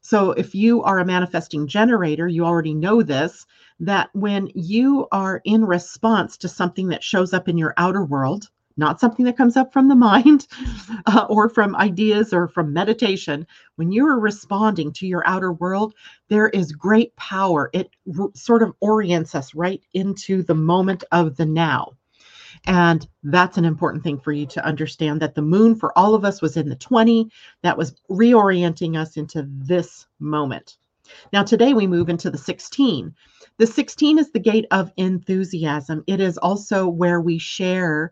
[0.01, 3.45] So if you are a manifesting generator, you already know this
[3.81, 8.47] that when you are in response to something that shows up in your outer world,
[8.77, 10.47] not something that comes up from the mind
[11.07, 13.45] uh, or from ideas or from meditation.
[13.75, 15.95] When you are responding to your outer world,
[16.29, 17.71] there is great power.
[17.73, 21.93] It r- sort of orients us right into the moment of the now.
[22.65, 26.23] And that's an important thing for you to understand that the moon for all of
[26.23, 27.31] us was in the 20.
[27.63, 30.77] That was reorienting us into this moment.
[31.33, 33.13] Now, today we move into the 16.
[33.61, 36.03] The 16 is the gate of enthusiasm.
[36.07, 38.11] It is also where we share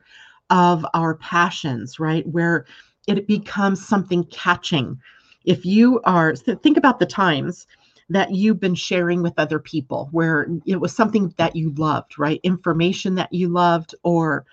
[0.51, 2.23] of our passions, right?
[2.27, 2.67] Where
[3.07, 4.99] it becomes something catching.
[5.45, 7.65] If you are, think about the times
[8.09, 12.39] that you've been sharing with other people where it was something that you loved, right?
[12.43, 14.45] Information that you loved, or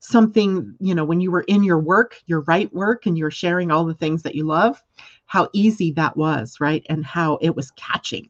[0.00, 3.70] something, you know, when you were in your work, your right work, and you're sharing
[3.70, 4.82] all the things that you love,
[5.26, 6.84] how easy that was, right?
[6.88, 8.28] And how it was catching.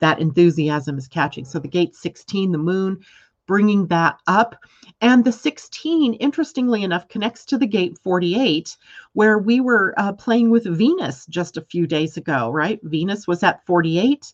[0.00, 1.44] That enthusiasm is catching.
[1.44, 3.00] So the gate 16, the moon,
[3.46, 4.56] bringing that up.
[5.00, 8.76] And the 16, interestingly enough, connects to the gate 48,
[9.12, 12.80] where we were uh, playing with Venus just a few days ago, right?
[12.82, 14.32] Venus was at 48.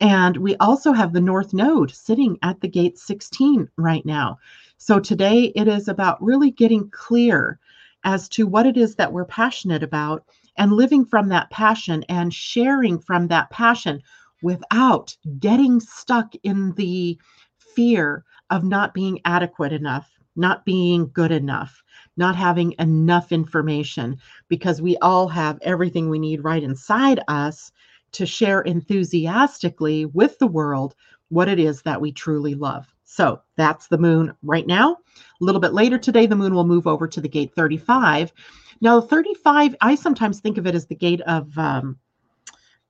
[0.00, 4.38] And we also have the North Node sitting at the gate 16 right now.
[4.78, 7.58] So today it is about really getting clear
[8.04, 10.24] as to what it is that we're passionate about
[10.56, 14.02] and living from that passion and sharing from that passion
[14.42, 17.18] without getting stuck in the
[17.58, 21.82] fear of not being adequate enough, not being good enough,
[22.16, 24.16] not having enough information,
[24.48, 27.72] because we all have everything we need right inside us
[28.12, 30.94] to share enthusiastically with the world
[31.28, 32.92] what it is that we truly love.
[33.04, 34.98] So that's the moon right now.
[35.40, 38.32] A little bit later today, the moon will move over to the gate 35.
[38.80, 41.98] Now, 35, I sometimes think of it as the gate of um,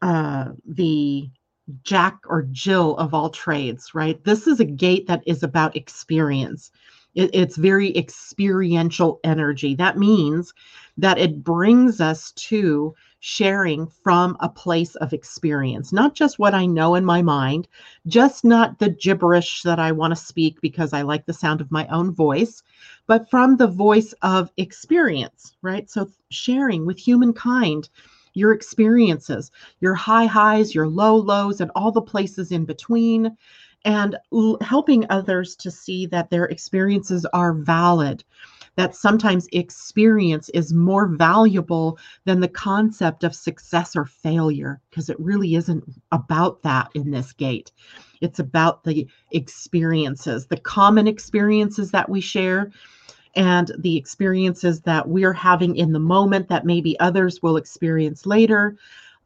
[0.02, 1.30] uh, the
[1.82, 4.22] Jack or Jill of all trades, right?
[4.24, 6.70] This is a gate that is about experience.
[7.14, 9.74] It, it's very experiential energy.
[9.74, 10.54] That means
[10.98, 16.66] that it brings us to sharing from a place of experience, not just what I
[16.66, 17.68] know in my mind,
[18.06, 21.70] just not the gibberish that I want to speak because I like the sound of
[21.70, 22.62] my own voice,
[23.06, 25.88] but from the voice of experience, right?
[25.90, 27.90] So sharing with humankind
[28.34, 33.36] your experiences, your high highs, your low lows, and all the places in between,
[33.84, 38.22] and l- helping others to see that their experiences are valid.
[38.76, 45.18] That sometimes experience is more valuable than the concept of success or failure, because it
[45.18, 47.72] really isn't about that in this gate.
[48.20, 52.70] It's about the experiences, the common experiences that we share
[53.34, 58.76] and the experiences that we're having in the moment that maybe others will experience later,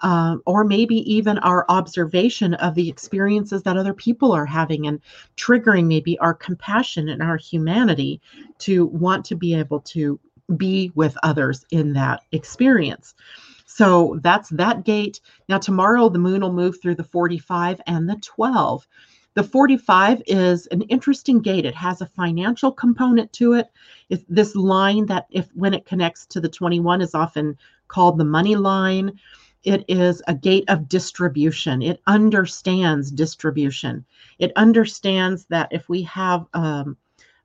[0.01, 5.01] um, or maybe even our observation of the experiences that other people are having and
[5.37, 8.21] triggering maybe our compassion and our humanity
[8.59, 10.21] to want to be able to
[10.57, 13.15] be with others in that experience.
[13.67, 15.21] So that's that gate.
[15.49, 18.87] Now, tomorrow the moon will move through the 45 and the 12.
[19.35, 21.67] The 45 is an interesting gate.
[21.67, 23.67] It has a financial component to it.
[24.09, 28.25] It's this line that if when it connects to the 21 is often called the
[28.25, 29.19] money line.
[29.65, 31.83] It is a gate of distribution.
[31.83, 34.05] It understands distribution.
[34.39, 36.97] It understands that if we have um,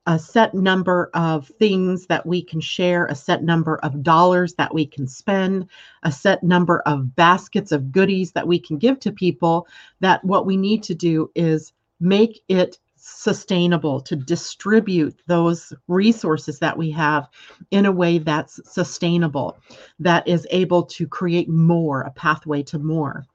[0.06, 4.74] a set number of things that we can share, a set number of dollars that
[4.74, 5.68] we can spend,
[6.04, 9.68] a set number of baskets of goodies that we can give to people,
[10.02, 16.78] that what we need to do is make it sustainable to distribute those resources that
[16.78, 17.28] we have
[17.72, 19.58] in a way that's sustainable
[20.00, 23.26] that is able to create more a pathway to more.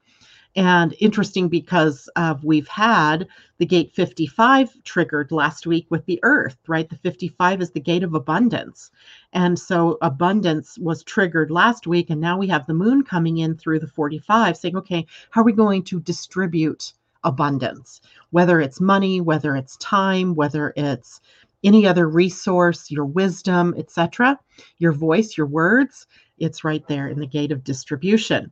[0.57, 6.57] And interesting because of we've had the gate 55 triggered last week with the earth
[6.67, 6.89] right?
[6.89, 8.91] The 55 is the gate of abundance.
[9.33, 13.57] And so abundance was triggered last week and now we have the moon coming in
[13.57, 16.93] through the 45 saying okay how are we going to distribute
[17.25, 21.19] abundance, whether it's money, whether it's time, whether it's
[21.63, 24.39] any other resource, your wisdom, etc.,
[24.77, 26.07] your voice, your words,
[26.37, 28.51] it's right there in the gate of distribution.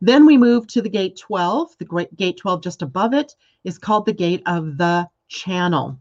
[0.00, 1.76] Then we move to the gate 12.
[1.78, 3.34] The gate 12 just above it
[3.64, 5.98] is called the gate of the channel.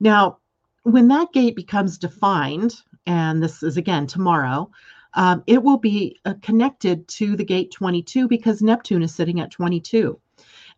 [0.00, 0.38] Now,
[0.82, 2.74] when that gate becomes defined,
[3.06, 4.70] and this is again tomorrow,
[5.14, 9.50] um, it will be uh, connected to the gate 22 because Neptune is sitting at
[9.50, 10.18] 22.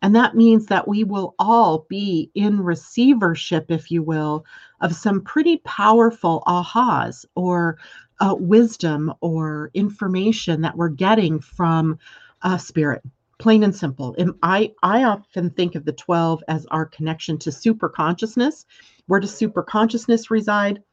[0.01, 4.45] And that means that we will all be in receivership, if you will,
[4.79, 7.77] of some pretty powerful ahas or
[8.19, 11.99] uh, wisdom or information that we're getting from
[12.41, 13.03] uh, spirit
[13.41, 14.15] plain and simple.
[14.19, 18.65] And I, I often think of the 12 as our connection to super consciousness.
[19.07, 20.83] Where does super consciousness reside?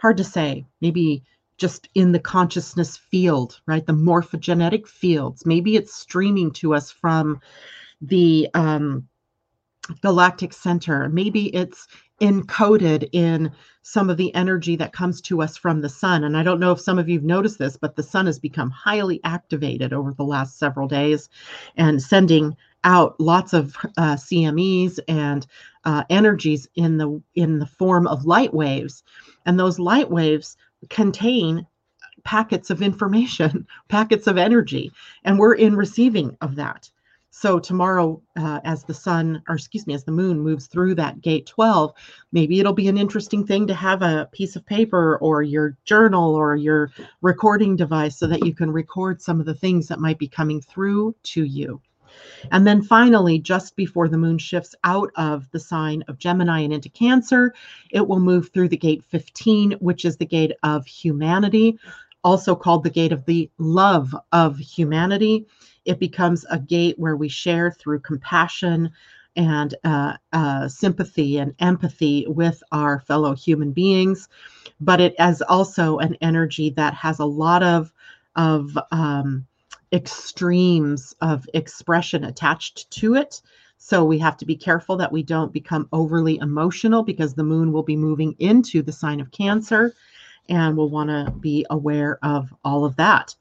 [0.00, 0.64] Hard to say.
[0.80, 1.22] Maybe
[1.58, 3.86] just in the consciousness field, right?
[3.86, 5.44] The morphogenetic fields.
[5.44, 7.40] Maybe it's streaming to us from
[8.02, 9.08] the um,
[10.00, 11.08] galactic center.
[11.08, 11.88] Maybe it's
[12.20, 13.50] encoded in
[13.82, 16.24] some of the energy that comes to us from the sun.
[16.24, 18.70] And I don't know if some of you've noticed this, but the sun has become
[18.70, 21.28] highly activated over the last several days
[21.76, 25.46] and sending out lots of uh, CMEs and
[25.84, 29.02] uh, energies in the in the form of light waves,
[29.46, 30.56] and those light waves
[30.90, 31.66] contain
[32.24, 34.92] packets of information, packets of energy,
[35.24, 36.88] and we're in receiving of that.
[37.34, 41.22] So tomorrow, uh, as the sun, or excuse me, as the moon moves through that
[41.22, 41.94] gate 12,
[42.30, 46.34] maybe it'll be an interesting thing to have a piece of paper or your journal
[46.34, 46.90] or your
[47.22, 50.60] recording device so that you can record some of the things that might be coming
[50.60, 51.80] through to you.
[52.50, 56.72] And then finally, just before the moon shifts out of the sign of Gemini and
[56.72, 57.54] into Cancer,
[57.90, 61.78] it will move through the gate 15, which is the gate of humanity,
[62.22, 65.46] also called the gate of the love of humanity
[65.84, 68.90] it becomes a gate where we share through compassion
[69.36, 74.28] and uh, uh, sympathy and empathy with our fellow human beings.
[74.80, 77.92] But it is also an energy that has a lot of
[78.36, 79.46] of um,
[79.92, 83.42] extremes of expression attached to it.
[83.76, 87.72] So we have to be careful that we don't become overly emotional because the moon
[87.72, 89.94] will be moving into the sign of Cancer,
[90.48, 93.34] and we'll want to be aware of all of that.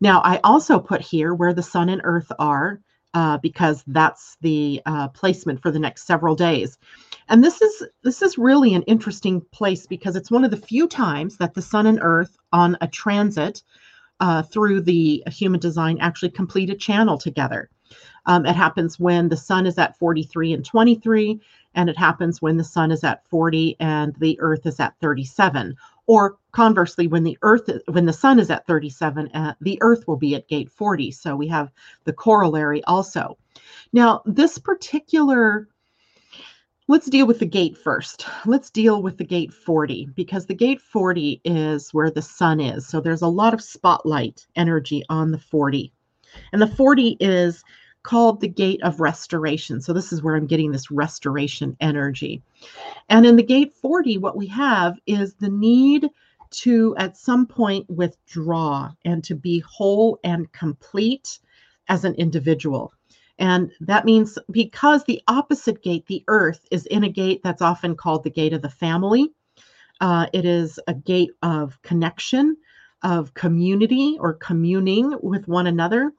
[0.00, 2.80] Now, I also put here where the sun and earth are
[3.14, 6.78] uh, because that's the uh, placement for the next several days.
[7.28, 10.86] And this is this is really an interesting place because it's one of the few
[10.86, 13.62] times that the Sun and Earth on a transit
[14.20, 17.70] uh, through the human design actually complete a channel together.
[18.26, 21.40] Um, it happens when the Sun is at 43 and 23,
[21.74, 25.76] and it happens when the Sun is at 40 and the Earth is at 37.
[26.06, 30.16] Or conversely, when the Earth when the Sun is at 37, uh, the Earth will
[30.16, 31.10] be at gate 40.
[31.10, 31.70] So we have
[32.04, 33.38] the corollary also.
[33.92, 35.68] Now, this particular
[36.86, 38.26] Let's deal with the gate first.
[38.44, 42.86] Let's deal with the gate 40 because the gate 40 is where the sun is.
[42.86, 45.90] So there's a lot of spotlight energy on the 40.
[46.52, 47.64] And the 40 is
[48.04, 49.80] called the gate of restoration.
[49.80, 52.42] So this is where I'm getting this restoration energy.
[53.08, 56.08] And in the gate 40, what we have is the need
[56.50, 61.40] to at some point withdraw and to be whole and complete
[61.88, 62.92] as an individual.
[63.38, 67.96] And that means because the opposite gate, the earth, is in a gate that's often
[67.96, 69.32] called the gate of the family.
[70.00, 72.56] Uh, it is a gate of connection,
[73.02, 76.12] of community or communing with one another.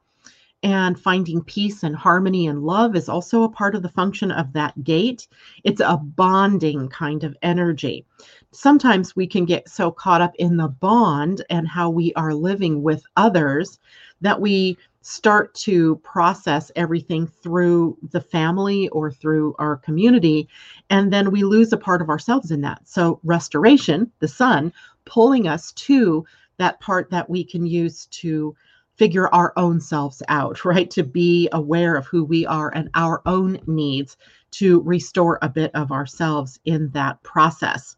[0.66, 4.51] And finding peace and harmony and love is also a part of the function of
[4.53, 5.28] that gate.
[5.63, 8.03] It's a bonding kind of energy.
[8.51, 12.82] Sometimes we can get so caught up in the bond and how we are living
[12.82, 13.78] with others
[14.22, 20.49] that we start to process everything through the family or through our community.
[20.89, 22.89] And then we lose a part of ourselves in that.
[22.89, 24.74] So, restoration, the sun,
[25.05, 26.26] pulling us to
[26.57, 28.55] that part that we can use to
[28.95, 30.89] figure our own selves out, right?
[30.91, 34.17] To be aware of who we are and our own needs
[34.51, 37.97] to restore a bit of ourselves in that process.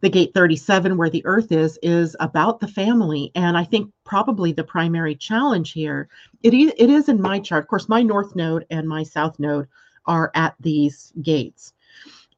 [0.00, 3.30] The gate 37 where the earth is is about the family.
[3.34, 6.08] And i think probably the primary challenge here
[6.42, 7.64] it is, it is in my chart.
[7.64, 9.68] Of course my north node and my south node
[10.06, 11.74] are at these gates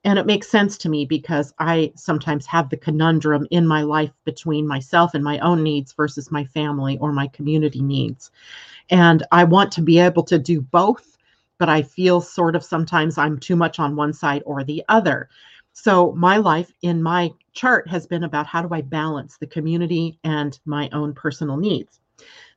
[0.04, 4.12] and it makes sense to me because i sometimes have the conundrum in my life
[4.24, 8.30] between myself and my own needs versus my family or my community needs
[8.90, 11.16] and i want to be able to do both
[11.58, 15.28] but i feel sort of sometimes i'm too much on one side or the other
[15.74, 20.18] so my life in my chart has been about how do I balance the community
[20.22, 22.00] and my own personal needs.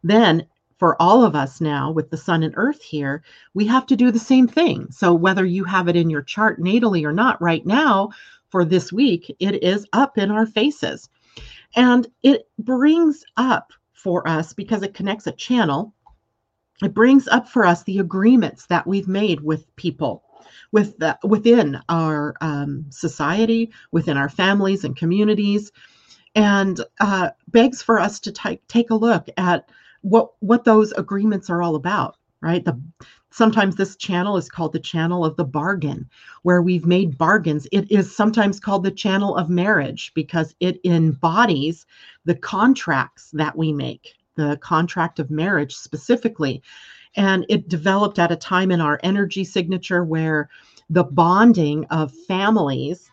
[0.03, 0.45] Then
[0.77, 3.23] for all of us now with the sun and earth here,
[3.53, 4.87] we have to do the same thing.
[4.91, 8.09] So whether you have it in your chart natally or not right now
[8.49, 11.09] for this week, it is up in our faces.
[11.75, 15.93] And it brings up for us because it connects a channel.
[16.83, 20.23] It brings up for us the agreements that we've made with people
[20.71, 25.71] with the, within our um, society, within our families and communities,
[26.35, 29.69] and uh, begs for us to t- take a look at
[30.09, 32.17] what what those agreements are all about.
[32.41, 32.79] Right, the
[33.31, 36.09] sometimes this channel is called the channel of the bargain
[36.43, 41.85] where we've made bargains it is sometimes called the channel of marriage because it embodies
[42.25, 46.61] the contracts that we make the contract of marriage specifically
[47.15, 50.49] and it developed at a time in our energy signature where
[50.89, 53.11] the bonding of families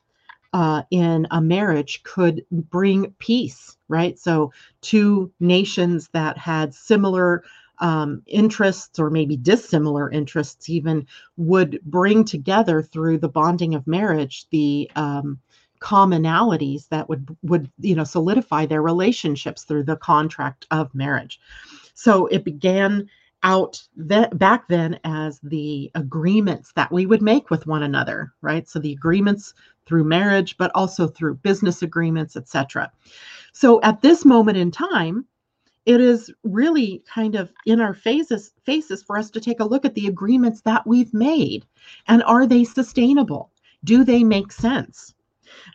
[0.55, 4.17] uh, in a marriage could bring peace, right?
[4.17, 7.43] So, two nations that had similar
[7.81, 14.47] um, interests or maybe dissimilar interests even would bring together through the bonding of marriage
[14.53, 15.41] the um,
[15.81, 21.41] commonalities that would would you know solidify their relationships through the contract of marriage
[21.95, 23.09] so it began
[23.45, 28.69] out that back then as the agreements that we would make with one another right?
[28.69, 29.55] So the agreements
[29.87, 32.91] through marriage but also through business agreements etc
[33.53, 35.27] so at this moment in time
[35.87, 39.85] it is really kind of in our faces faces for us to take a look
[39.85, 41.67] at the agreements that we've made.
[42.09, 43.51] And are they sustainable?
[43.85, 45.14] Do they make sense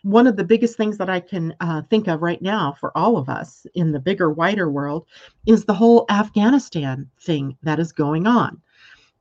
[0.02, 3.16] one of the biggest things that I can uh, think of right now for all
[3.16, 5.06] of us in the bigger, wider world
[5.46, 8.60] is the whole Afghanistan thing that is going on.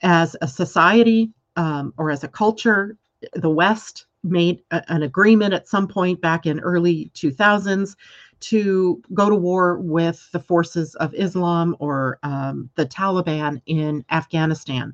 [0.01, 2.97] As a society um, or as a culture,
[3.33, 7.95] the West made a, an agreement at some point back in early 2000s
[8.39, 14.93] to go to war with the forces of Islam or um, the Taliban in Afghanistan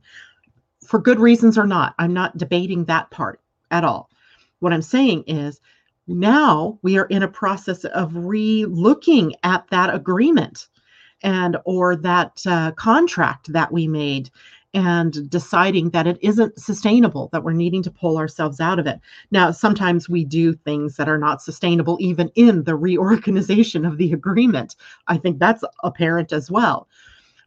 [0.85, 1.95] for good reasons or not.
[1.99, 3.39] I'm not debating that part
[3.71, 4.09] at all.
[4.65, 5.61] What I'm saying is
[6.07, 10.69] now we are in a process of re-looking at that agreement
[11.21, 14.31] and or that uh, contract that we made
[14.73, 18.99] and deciding that it isn't sustainable that we're needing to pull ourselves out of it.
[19.29, 24.13] Now sometimes we do things that are not sustainable even in the reorganization of the
[24.13, 24.75] agreement.
[25.05, 26.87] I think that's apparent as well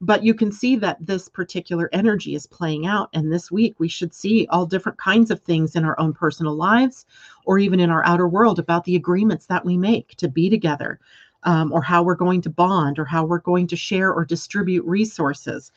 [0.01, 3.11] But you can see that this particular energy is playing out.
[3.13, 6.55] And this week, we should see all different kinds of things in our own personal
[6.55, 7.07] lives
[7.45, 11.01] or even in our outer world about the agreements that we make to be together.
[11.45, 14.85] Um, or how we're going to bond, or how we're going to share or distribute
[14.85, 15.71] resources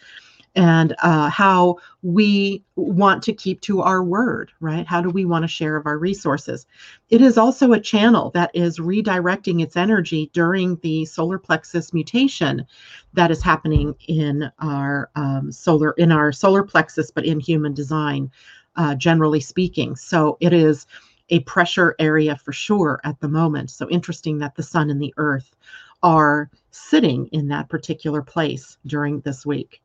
[0.56, 4.86] and uh, how we want to keep to our word, right?
[4.86, 6.66] How do we want to share of our resources?
[7.10, 12.66] It is also a channel that is redirecting its energy during the solar plexus mutation
[13.14, 18.30] that is happening in our um, solar in our solar plexus, but in human design,
[18.76, 19.96] uh, generally speaking.
[19.96, 20.86] So it is
[21.30, 23.72] a pressure area for sure at the moment.
[23.72, 25.56] So interesting that the sun and the earth
[26.04, 29.82] are sitting in that particular place during this week.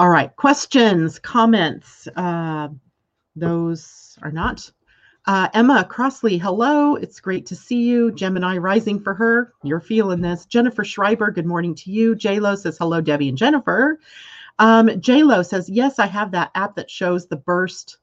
[0.00, 2.08] All right, questions, comments.
[2.16, 2.68] Uh,
[3.36, 4.72] those are not.
[5.26, 6.94] Uh, Emma Crossley, hello.
[6.94, 8.10] It's great to see you.
[8.10, 9.52] Gemini rising for her.
[9.62, 10.46] You're feeling this.
[10.46, 12.16] Jennifer Schreiber, good morning to you.
[12.16, 14.00] JLo says hello, Debbie and Jennifer.
[14.58, 17.98] Um, JLo says, yes, I have that app that shows the burst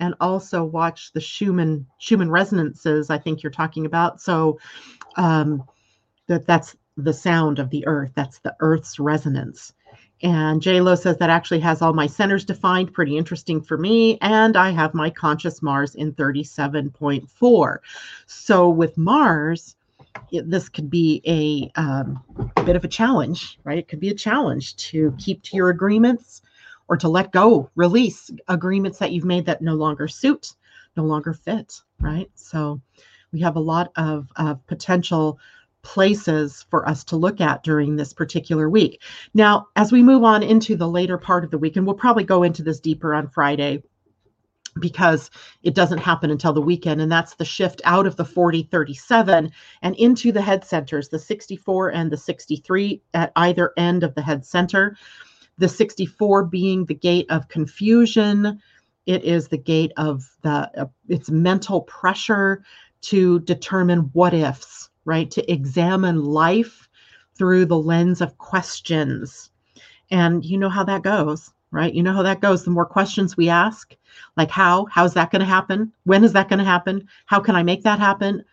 [0.00, 3.10] and also watch the Schumann Schumann resonances.
[3.10, 4.22] I think you're talking about.
[4.22, 4.58] So
[5.16, 5.64] um,
[6.28, 8.12] that that's the sound of the earth.
[8.14, 9.74] That's the earth's resonance.
[10.24, 14.16] And JLo says that actually has all my centers defined, pretty interesting for me.
[14.22, 17.78] And I have my conscious Mars in 37.4.
[18.26, 19.76] So with Mars,
[20.32, 22.24] it, this could be a, um,
[22.64, 23.76] bit of a challenge, right?
[23.76, 26.40] It could be a challenge to keep to your agreements
[26.88, 30.54] or to let go, release agreements that you've made that no longer suit,
[30.96, 32.30] no longer fit, right?
[32.34, 32.80] So
[33.30, 35.38] we have a lot of, of potential
[35.84, 39.00] places for us to look at during this particular week.
[39.34, 42.24] Now, as we move on into the later part of the week, and we'll probably
[42.24, 43.82] go into this deeper on Friday
[44.80, 45.30] because
[45.62, 49.52] it doesn't happen until the weekend, and that's the shift out of the 40 37
[49.82, 54.22] and into the head centers, the 64 and the 63 at either end of the
[54.22, 54.96] head center.
[55.58, 58.60] The 64 being the gate of confusion.
[59.06, 62.64] It is the gate of the uh, it's mental pressure
[63.02, 65.30] to determine what ifs right?
[65.30, 66.88] To examine life
[67.36, 69.50] through the lens of questions.
[70.10, 71.92] And you know how that goes, right?
[71.92, 72.64] You know how that goes.
[72.64, 73.96] The more questions we ask,
[74.36, 75.92] like how, how's that going to happen?
[76.04, 77.08] When is that going to happen?
[77.26, 78.44] How can I make that happen?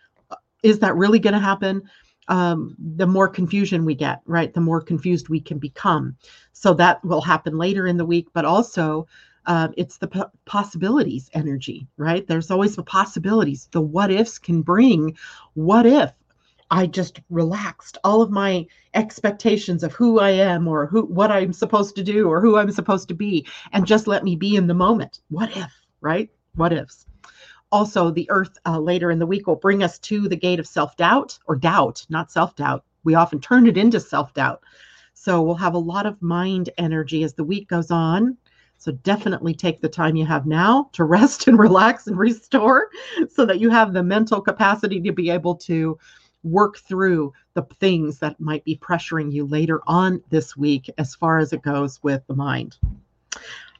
[0.62, 1.82] Is that really going to happen?
[2.28, 4.52] Um, the more confusion we get, right?
[4.52, 6.16] The more confused we can become.
[6.52, 9.06] So that will happen later in the week, but also
[9.46, 12.26] uh, it's the possibilities energy, right?
[12.26, 13.68] There's always the possibilities.
[13.72, 15.16] The what ifs can bring
[15.54, 16.12] what if
[16.72, 21.52] I just relaxed all of my expectations of who I am or who what I'm
[21.52, 24.66] supposed to do or who I'm supposed to be and just let me be in
[24.66, 25.20] the moment.
[25.28, 25.70] What if,
[26.00, 26.30] right?
[26.54, 27.04] What ifs.
[27.72, 30.66] Also, the earth uh, later in the week will bring us to the gate of
[30.66, 32.84] self doubt or doubt, not self doubt.
[33.04, 34.62] We often turn it into self doubt.
[35.12, 38.38] So we'll have a lot of mind energy as the week goes on.
[38.78, 42.88] So definitely take the time you have now to rest and relax and restore
[43.28, 45.98] so that you have the mental capacity to be able to
[46.42, 51.38] work through the things that might be pressuring you later on this week as far
[51.38, 52.76] as it goes with the mind.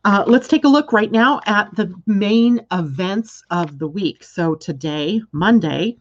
[0.04, 4.24] Uh, let's take a look right now at the main events of the week.
[4.24, 5.96] So, today, Monday,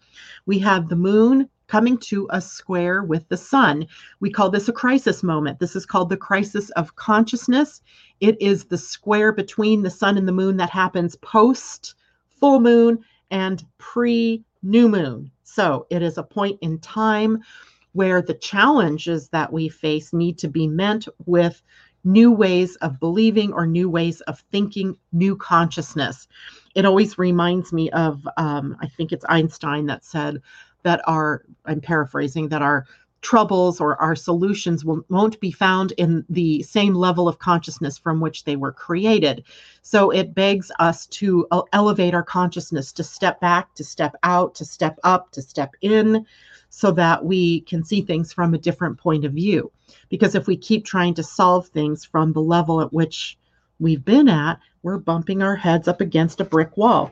[0.48, 3.86] we have the moon coming to a square with the sun.
[4.20, 5.60] We call this a crisis moment.
[5.60, 7.82] This is called the crisis of consciousness.
[8.20, 11.96] It is the square between the sun and the moon that happens post
[12.40, 13.00] full moon
[13.30, 15.32] and pre new moon.
[15.54, 17.44] So it is a point in time
[17.92, 21.62] where the challenges that we face need to be met with
[22.04, 26.28] new ways of believing or new ways of thinking, new consciousness.
[26.74, 30.42] It always reminds me of, um, I think it's Einstein that said
[30.84, 32.86] that our, I'm paraphrasing, that our
[33.22, 38.20] troubles or our solutions will, won't be found in the same level of consciousness from
[38.20, 39.44] which they were created.
[39.84, 44.56] So it begs us to uh, elevate our consciousness, to step back, to step out,
[44.56, 46.26] to step up, to step in,
[46.70, 49.72] so that we can see things from a different point of view.
[50.10, 53.38] Because if we keep trying to solve things from the level at which
[53.80, 57.12] we've been at, we're bumping our heads up against a brick wall.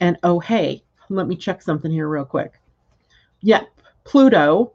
[0.00, 2.54] And oh, hey, let me check something here real quick.
[3.42, 3.68] Yep,
[4.04, 4.72] Pluto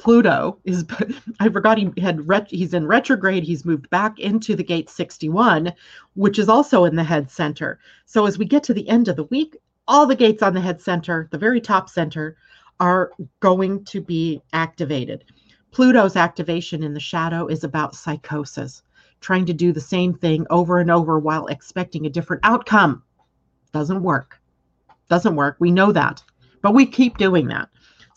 [0.00, 0.86] Pluto is
[1.40, 5.72] I forgot he had he's in retrograde he's moved back into the gate 61
[6.14, 7.78] which is also in the head center.
[8.06, 10.60] So as we get to the end of the week all the gates on the
[10.60, 12.36] head center the very top center
[12.80, 15.24] are going to be activated.
[15.70, 18.82] Pluto's activation in the shadow is about psychosis
[19.20, 23.02] trying to do the same thing over and over while expecting a different outcome.
[23.72, 24.40] Doesn't work.
[25.10, 25.56] Doesn't work.
[25.58, 26.22] We know that.
[26.62, 27.68] But we keep doing that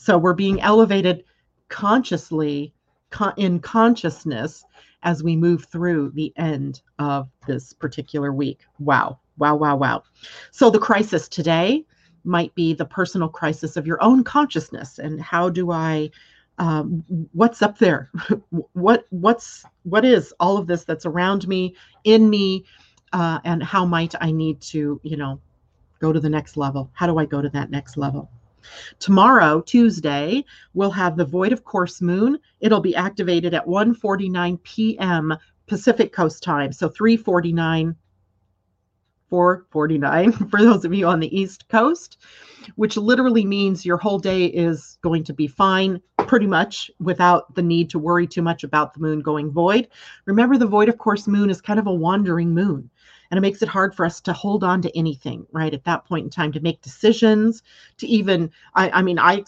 [0.03, 1.23] So we're being elevated
[1.69, 2.73] consciously
[3.09, 4.65] con- in consciousness
[5.03, 8.65] as we move through the end of this particular week.
[8.79, 9.21] Wow.
[9.37, 10.03] Wow, wow, wow.
[10.51, 11.85] So the crisis today
[12.25, 16.11] might be the personal crisis of your own consciousness and how do I
[16.57, 18.11] um, what's up there
[18.73, 22.65] what what's what is all of this that's around me in me
[23.13, 25.41] uh, and how might i need to you know
[25.99, 28.29] go to the next level how do i go to that next level
[28.99, 30.43] tomorrow tuesday
[30.73, 35.35] we'll have the void of course moon it'll be activated at 1:49 p.m
[35.67, 37.95] pacific coast time so 3:49
[39.31, 42.17] 4:49 for those of you on the east coast
[42.75, 47.61] which literally means your whole day is going to be fine, pretty much without the
[47.61, 49.87] need to worry too much about the moon going void.
[50.25, 52.89] Remember, the void, of course, moon is kind of a wandering moon.
[53.31, 55.73] And it makes it hard for us to hold on to anything, right?
[55.73, 57.63] At that point in time, to make decisions,
[57.97, 59.43] to even, I, I mean, I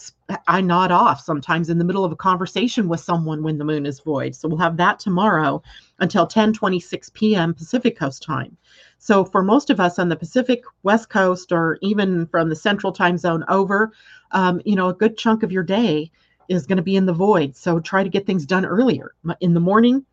[0.48, 3.86] I nod off sometimes in the middle of a conversation with someone when the moon
[3.86, 4.34] is void.
[4.34, 5.62] So we'll have that tomorrow
[6.00, 7.54] until 10 26 p.m.
[7.54, 8.56] Pacific Coast time.
[8.98, 12.92] So for most of us on the Pacific West Coast or even from the Central
[12.92, 13.92] Time Zone over,
[14.32, 16.10] um, you know, a good chunk of your day
[16.48, 17.56] is going to be in the void.
[17.56, 20.04] So try to get things done earlier in the morning.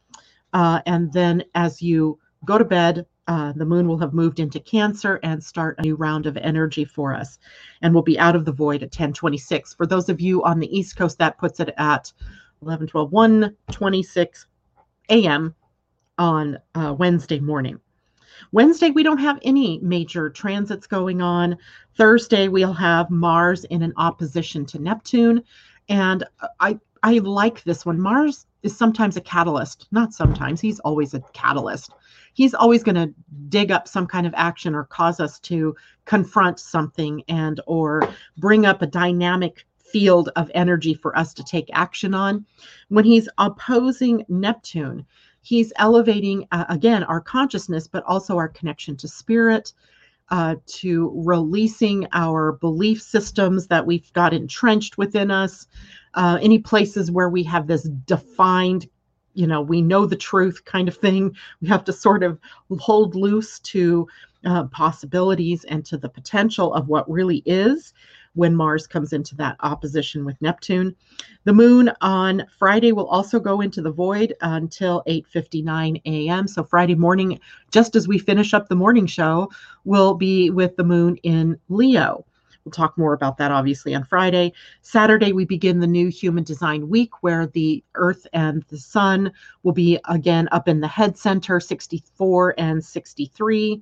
[0.54, 4.60] Uh, and then as you go to bed, uh, the moon will have moved into
[4.60, 7.40] Cancer and start a new round of energy for us.
[7.82, 9.74] And we'll be out of the void at 1026.
[9.76, 12.12] For those of you on the East Coast, that puts it at
[12.62, 14.46] 11, 12, 1, 26
[15.10, 15.56] a.m.
[16.18, 17.80] on uh, Wednesday morning.
[18.52, 21.58] Wednesday, we don't have any major transits going on.
[21.98, 25.44] Thursday, we'll have Mars in an opposition to Neptune.
[25.88, 26.24] And
[26.60, 28.00] I, I like this one.
[28.00, 31.92] Mars is sometimes a catalyst, not sometimes, he's always a catalyst.
[32.34, 33.14] He's always going to
[33.50, 35.76] dig up some kind of action or cause us to
[36.06, 38.08] confront something and or
[38.38, 42.46] bring up a dynamic field of energy for us to take action on.
[42.90, 45.06] When he's opposing Neptune,
[45.44, 49.74] he's elevating uh, again our consciousness but also our connection to spirit
[50.30, 55.68] uh, to releasing our belief systems that we've got entrenched within us
[56.16, 58.88] uh, any places where we have this defined
[59.34, 62.40] you know we know the truth kind of thing we have to sort of
[62.80, 64.08] hold loose to
[64.46, 67.94] uh, possibilities and to the potential of what really is
[68.36, 70.96] when Mars comes into that opposition with Neptune.
[71.44, 76.48] The moon on Friday will also go into the void until 8:59 a.m.
[76.48, 77.40] So Friday morning,
[77.72, 79.50] just as we finish up the morning show,
[79.86, 82.26] will be with the moon in Leo.
[82.66, 84.54] We'll talk more about that obviously on Friday.
[84.82, 89.34] Saturday, we begin the new human design week where the Earth and the Sun
[89.64, 93.82] will be again up in the head center, 64 and 63.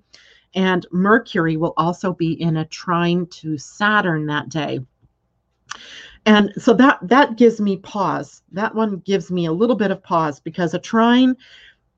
[0.55, 4.79] And Mercury will also be in a trine to Saturn that day.
[6.25, 8.41] And so that that gives me pause.
[8.51, 11.35] That one gives me a little bit of pause because a trine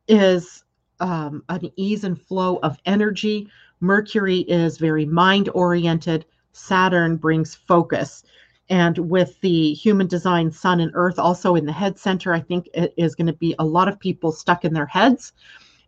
[0.08, 0.64] is
[1.00, 3.50] um, an ease and flow of energy.
[3.80, 6.26] Mercury is very mind oriented.
[6.54, 8.24] Saturn brings focus.
[8.70, 12.70] And with the human design sun and earth also in the head center, I think
[12.74, 15.34] it is going to be a lot of people stuck in their heads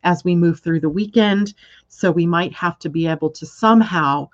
[0.04, 1.54] as we move through the weekend.
[1.88, 4.30] So we might have to be able to somehow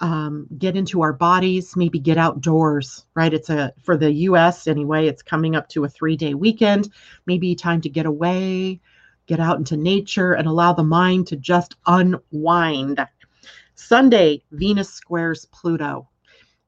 [0.00, 3.34] um, get into our bodies, maybe get outdoors, right?
[3.34, 6.90] It's a, for the US anyway, it's coming up to a three day weekend,
[7.26, 8.80] maybe time to get away,
[9.26, 13.06] get out into nature, and allow the mind to just unwind.
[13.80, 16.08] Sunday, Venus squares Pluto.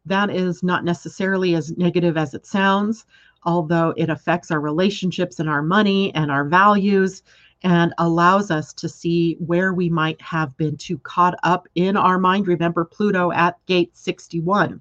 [0.07, 3.07] That is not necessarily as negative as it sounds,
[3.45, 7.23] although it affects our relationships and our money and our values
[7.63, 12.19] and allows us to see where we might have been too caught up in our
[12.19, 12.49] mind.
[12.49, 14.81] Remember Pluto at gate 61.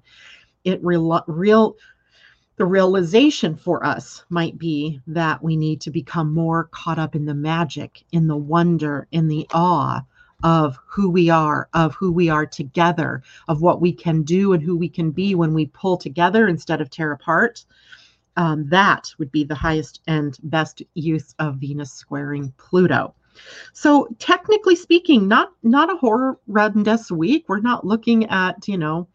[0.64, 1.76] It real, real
[2.56, 7.24] the realization for us might be that we need to become more caught up in
[7.24, 10.02] the magic, in the wonder, in the awe
[10.42, 14.62] of who we are, of who we are together, of what we can do and
[14.62, 17.64] who we can be when we pull together instead of tear apart
[18.36, 23.14] um, that would be the highest and best use of Venus squaring Pluto.
[23.72, 27.46] So technically speaking, not not a horrendous week.
[27.48, 29.08] We're not looking at you know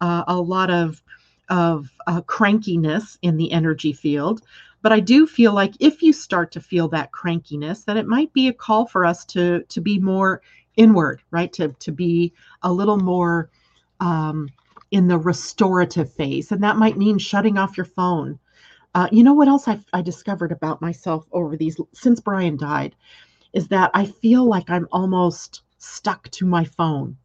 [0.00, 1.02] uh, a lot of
[1.48, 4.42] of uh, crankiness in the energy field.
[4.82, 8.32] But I do feel like if you start to feel that crankiness, that it might
[8.32, 10.42] be a call for us to to be more
[10.76, 11.52] inward, right?
[11.54, 13.50] To to be a little more
[14.00, 14.48] um,
[14.90, 18.38] in the restorative phase, and that might mean shutting off your phone,
[18.94, 22.94] uh, you know what else I, I discovered about myself over these since Brian died
[23.52, 27.16] is that I feel like I'm almost stuck to my phone,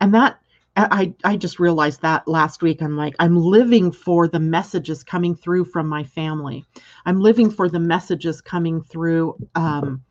[0.00, 0.38] and that
[0.76, 2.80] I, I just realized that last week.
[2.80, 6.64] I'm like, I'm living for the messages coming through from my family.
[7.06, 10.02] I'm living for the messages coming through um,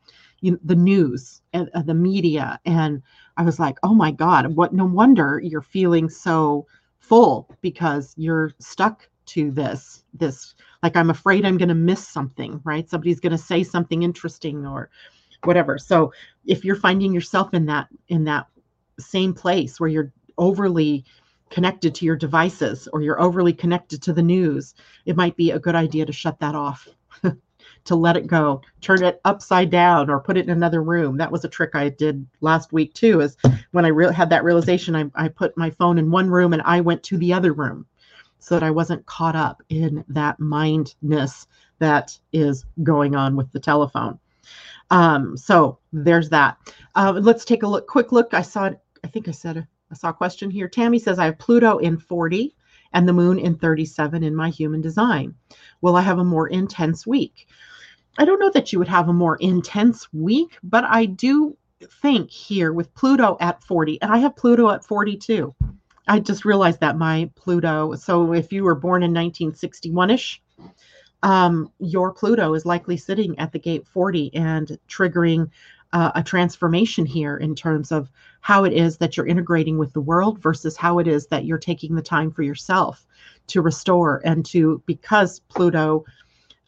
[0.41, 2.59] you know, the news and uh, the media.
[2.65, 3.01] And
[3.37, 6.65] I was like, oh my God, what no wonder you're feeling so
[6.99, 12.61] full because you're stuck to this, this, like I'm afraid I'm going to miss something,
[12.63, 12.89] right?
[12.89, 14.89] Somebody's going to say something interesting or
[15.43, 15.77] whatever.
[15.77, 16.11] So
[16.45, 18.47] if you're finding yourself in that, in that
[18.99, 21.05] same place where you're overly
[21.49, 24.75] connected to your devices or you're overly connected to the news,
[25.05, 26.87] it might be a good idea to shut that off,
[27.85, 31.17] to let it go, turn it upside down or put it in another room.
[31.17, 33.37] That was a trick I did last week too, is
[33.71, 36.61] when I re- had that realization, I, I put my phone in one room and
[36.63, 37.85] I went to the other room
[38.39, 41.47] so that I wasn't caught up in that mindness
[41.79, 44.19] that is going on with the telephone.
[44.89, 46.57] Um, so there's that.
[46.95, 48.33] Uh, let's take a look, quick look.
[48.33, 48.71] I saw,
[49.03, 50.67] I think I said I saw a question here.
[50.67, 52.55] Tammy says, I have Pluto in 40
[52.93, 55.35] and the moon in 37 in my human design.
[55.81, 57.47] Will I have a more intense week?
[58.17, 61.55] I don't know that you would have a more intense week, but I do
[62.01, 65.55] think here with Pluto at 40, and I have Pluto at 42.
[66.07, 70.41] I just realized that my Pluto, so if you were born in 1961 ish,
[71.21, 75.49] um, your Pluto is likely sitting at the gate 40 and triggering
[75.93, 78.11] uh, a transformation here in terms of
[78.41, 81.57] how it is that you're integrating with the world versus how it is that you're
[81.57, 83.05] taking the time for yourself
[83.47, 86.05] to restore and to because Pluto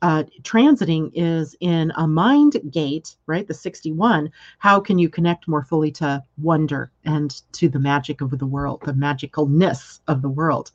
[0.01, 3.47] uh, transiting is in a mind gate, right?
[3.47, 4.31] The 61.
[4.57, 8.81] How can you connect more fully to wonder and to the magic of the world,
[8.83, 10.71] the magicalness of the world?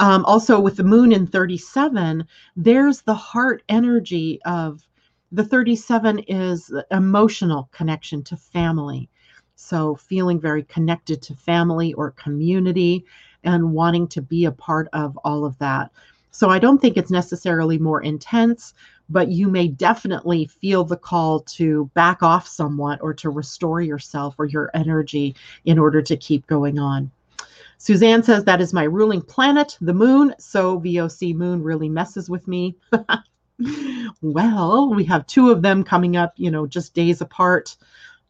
[0.00, 4.82] Um, also, with the moon in 37, there's the heart energy of
[5.32, 9.08] the 37 is emotional connection to family.
[9.54, 13.04] So, feeling very connected to family or community
[13.44, 15.90] and wanting to be a part of all of that.
[16.32, 18.74] So, I don't think it's necessarily more intense,
[19.08, 24.34] but you may definitely feel the call to back off somewhat or to restore yourself
[24.38, 27.10] or your energy in order to keep going on.
[27.78, 30.34] Suzanne says that is my ruling planet, the moon.
[30.38, 32.74] So, VOC moon really messes with me.
[34.22, 37.76] well, we have two of them coming up, you know, just days apart.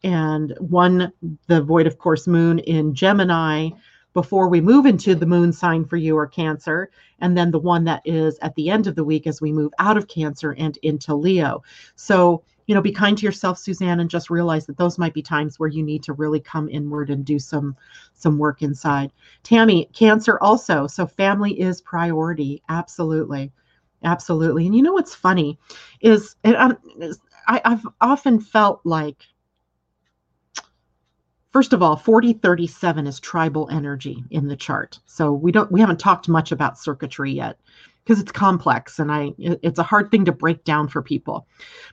[0.03, 1.11] And one,
[1.47, 3.69] the void of course moon in Gemini
[4.13, 6.89] before we move into the moon sign for you or Cancer.
[7.19, 9.71] And then the one that is at the end of the week as we move
[9.79, 11.63] out of Cancer and into Leo.
[11.95, 15.21] So, you know, be kind to yourself, Suzanne, and just realize that those might be
[15.21, 17.75] times where you need to really come inward and do some
[18.13, 19.11] some work inside.
[19.43, 20.87] Tammy, Cancer also.
[20.87, 22.61] So family is priority.
[22.69, 23.51] Absolutely.
[24.03, 24.65] Absolutely.
[24.65, 25.59] And you know what's funny
[26.01, 26.55] is, it,
[27.47, 29.23] I, I've often felt like,
[31.51, 34.99] first of all, 4037 is tribal energy in the chart.
[35.05, 37.59] So we don't, we haven't talked much about circuitry yet
[38.03, 41.45] because it's complex and I, it's a hard thing to break down for people.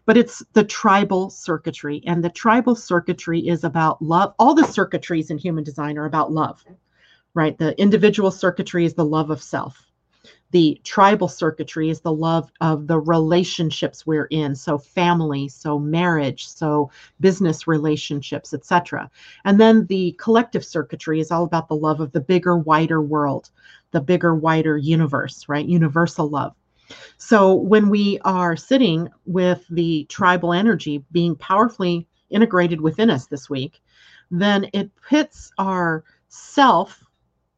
[0.06, 2.02] But it's the tribal circuitry.
[2.06, 4.32] And the tribal circuitry is about love.
[4.38, 6.64] All the circuitries in human design are about love,
[7.34, 7.58] right?
[7.58, 9.87] The individual circuitry is the love of self
[10.50, 14.54] the tribal circuitry is the love of the relationships we're in.
[14.54, 16.90] So family so marriage so
[17.20, 19.10] business relationships etc
[19.44, 23.50] and then the collective circuitry is all about the love of the bigger wider world
[23.90, 25.66] the bigger wider universe right?
[25.66, 26.54] Universal love.
[27.18, 33.50] So when we are sitting with the tribal energy being powerfully integrated within us this
[33.50, 33.80] week
[34.30, 37.02] then it pits our self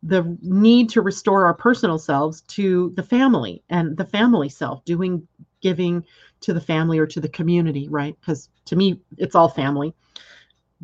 [0.03, 5.27] the need to restore our personal selves to the family and the family self doing
[5.61, 6.05] giving
[6.41, 8.17] to the family or to the community right?
[8.21, 9.95] Because to me it's all family.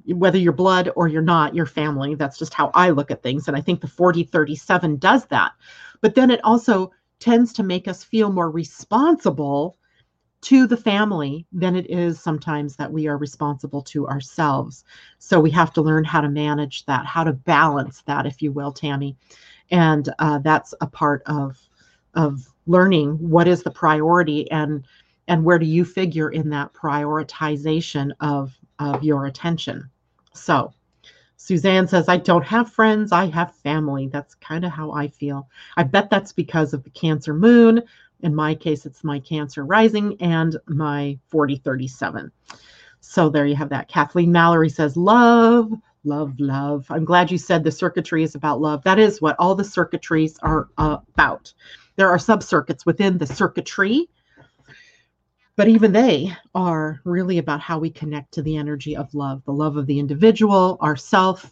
[0.07, 2.15] Whether you're blood or you're not your family.
[2.15, 5.53] That's just how i look at things and i think the 4037 does that.
[6.03, 9.79] But then it also tends to make us feel more responsible
[10.47, 14.85] to the family than it is sometimes that we are responsible to ourselves.
[15.19, 18.53] So we have to learn how to manage that, how to balance that, if you
[18.53, 19.17] will, Tammy.
[19.73, 21.59] And uh, that's a part of
[22.15, 24.87] of learning what is the priority and
[25.27, 29.91] and where do you figure in that prioritization of of your attention.
[30.33, 30.73] So
[31.37, 34.07] Suzanne says, I don't have friends, I have family.
[34.07, 35.49] That's kind of how I feel.
[35.77, 37.83] I bet that's because of the Cancer moon,
[38.21, 42.31] in my case, it's my Cancer rising and my 4037.
[43.01, 43.89] So there you have that.
[43.89, 45.73] Kathleen Mallory says, Love,
[46.05, 46.87] love, love.
[46.91, 48.83] I'm glad you said the circuitry is about love.
[48.85, 51.53] That is what all the circuitries are about.
[51.97, 54.09] There are sub circuits within the circuitry,
[55.57, 59.53] but even they are really about how we connect to the energy of love, the
[59.53, 61.51] love of the individual, ourself,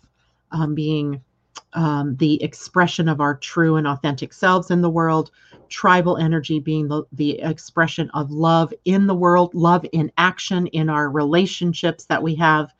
[0.51, 1.23] um, being
[1.75, 5.31] um, the expression of our true and authentic selves in the world,
[5.69, 10.89] tribal energy being the, the expression of love in the world, love in action in
[10.89, 12.73] our relationships that we have,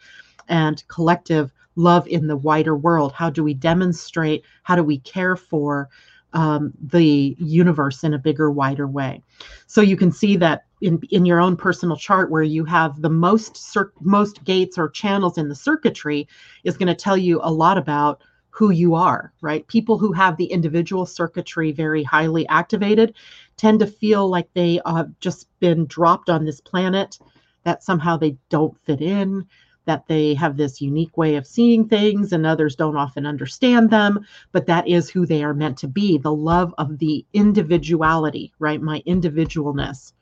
[0.49, 3.13] and collective love in the wider world.
[3.13, 4.45] How do we demonstrate?
[4.63, 5.89] How do we care for
[6.33, 9.23] um, the universe in a bigger, wider way?
[9.67, 13.11] So you can see that in, in your own personal chart where you have the
[13.11, 16.29] most most gates or channels in the circuitry
[16.63, 18.23] is going to tell you a lot about
[18.55, 19.67] who you are, right?
[19.67, 23.17] People who have the individual circuitry very highly activated
[23.57, 27.19] tend to feel like they have just been dropped on this planet,
[27.65, 29.45] that somehow they don't fit in,
[29.87, 34.25] that they have this unique way of seeing things and others don't often understand them,
[34.53, 38.81] but that is who they are meant to be the love of the individuality, right?
[38.81, 40.13] My individualness.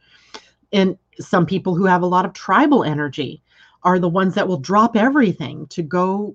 [0.73, 3.43] And some people who have a lot of tribal energy
[3.83, 6.35] are the ones that will drop everything to go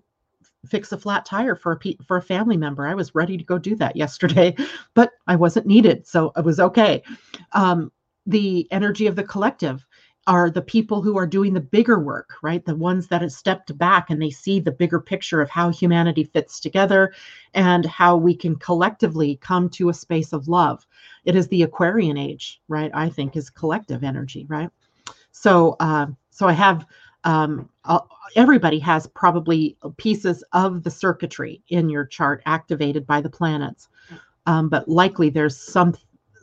[0.67, 2.87] fix a flat tire for a pe- for a family member.
[2.87, 4.55] I was ready to go do that yesterday,
[4.93, 7.03] but I wasn't needed, so it was okay.
[7.53, 7.91] Um,
[8.25, 9.85] the energy of the collective
[10.27, 12.65] are the people who are doing the bigger work, right?
[12.65, 16.25] The ones that have stepped back and they see the bigger picture of how humanity
[16.25, 17.13] fits together
[17.53, 20.85] and how we can collectively come to a space of love.
[21.23, 22.91] It is the Aquarian age, right?
[22.93, 24.69] I think is collective energy, right?
[25.31, 26.85] So, uh, so I have
[27.23, 27.69] um,
[28.35, 33.89] everybody has probably pieces of the circuitry in your chart activated by the planets,
[34.45, 35.95] um, but likely there's some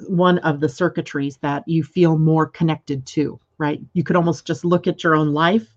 [0.08, 3.80] one of the circuitries that you feel more connected to, right?
[3.92, 5.68] You could almost just look at your own life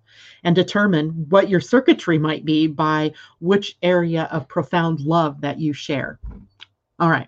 [0.44, 5.74] and determine what your circuitry might be by which area of profound love that you
[5.74, 6.20] share.
[7.00, 7.28] All right.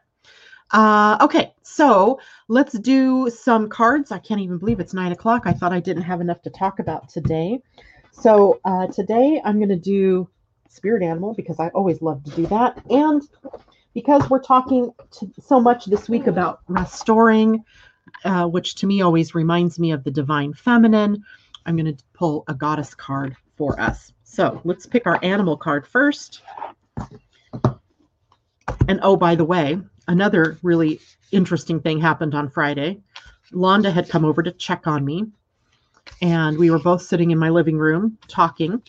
[0.71, 4.11] Uh, okay, so let's do some cards.
[4.11, 5.43] I can't even believe it's nine o'clock.
[5.45, 7.59] I thought I didn't have enough to talk about today.
[8.11, 10.29] So uh, today I'm going to do
[10.69, 12.81] spirit animal because I always love to do that.
[12.89, 13.23] And
[13.93, 17.63] because we're talking to, so much this week about restoring,
[18.23, 21.23] uh, which to me always reminds me of the divine feminine,
[21.65, 24.13] I'm going to pull a goddess card for us.
[24.23, 26.43] So let's pick our animal card first.
[28.87, 29.79] And oh, by the way,
[30.09, 30.99] another really
[31.31, 32.99] interesting thing happened on Friday.
[33.53, 35.25] Londa had come over to check on me,
[36.21, 38.81] and we were both sitting in my living room talking,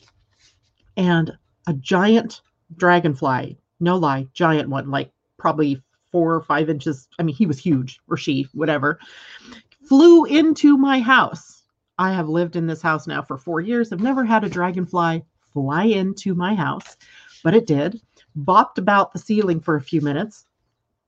[0.96, 1.30] and
[1.66, 2.40] a giant
[2.76, 7.06] dragonfly, no lie, giant one, like probably four or five inches.
[7.18, 8.98] I mean, he was huge, or she, whatever,
[9.88, 11.62] flew into my house.
[11.98, 13.92] I have lived in this house now for four years.
[13.92, 16.96] I've never had a dragonfly fly into my house,
[17.44, 18.00] but it did.
[18.38, 20.46] Bopped about the ceiling for a few minutes,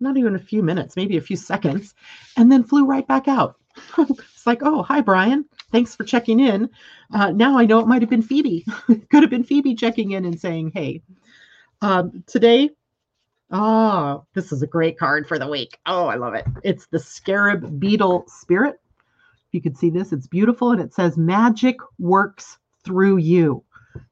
[0.03, 1.94] not even a few minutes, maybe a few seconds,
[2.36, 3.57] and then flew right back out.
[3.98, 5.44] it's like, oh, hi, Brian.
[5.70, 6.68] Thanks for checking in.
[7.14, 8.66] Uh, now I know it might have been Phoebe.
[9.11, 11.03] Could have been Phoebe checking in and saying, hey.
[11.80, 12.70] Um, today,
[13.50, 15.78] oh, this is a great card for the week.
[15.86, 16.46] Oh, I love it.
[16.62, 18.76] It's the Scarab Beetle Spirit.
[19.48, 20.70] If you can see this, it's beautiful.
[20.72, 23.64] And it says, magic works through you.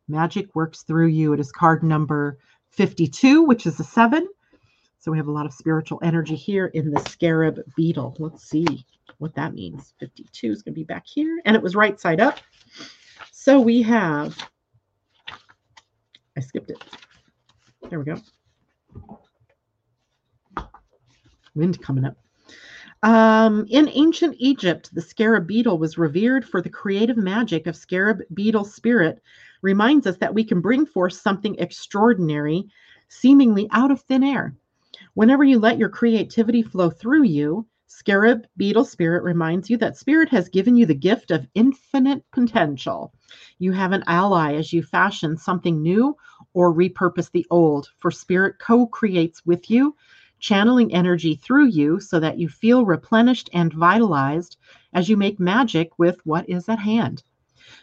[0.08, 1.32] Magic works through you.
[1.32, 2.38] It is card number
[2.70, 4.28] 52, which is a seven.
[5.00, 8.14] So we have a lot of spiritual energy here in the scarab beetle.
[8.18, 8.84] Let's see
[9.16, 9.94] what that means.
[9.98, 11.40] 52 is going to be back here.
[11.46, 12.38] And it was right side up.
[13.32, 14.36] So we have,
[16.36, 16.84] I skipped it.
[17.88, 18.16] There we go.
[21.54, 22.18] Wind coming up.
[23.02, 28.20] Um, in ancient Egypt, the scarab beetle was revered for the creative magic of scarab
[28.34, 29.22] beetle spirit,
[29.62, 32.68] reminds us that we can bring forth something extraordinary,
[33.08, 34.54] seemingly out of thin air.
[35.20, 40.30] Whenever you let your creativity flow through you, Scarab Beetle Spirit reminds you that Spirit
[40.30, 43.12] has given you the gift of infinite potential.
[43.58, 46.16] You have an ally as you fashion something new
[46.54, 49.94] or repurpose the old, for Spirit co creates with you,
[50.38, 54.56] channeling energy through you so that you feel replenished and vitalized
[54.94, 57.22] as you make magic with what is at hand.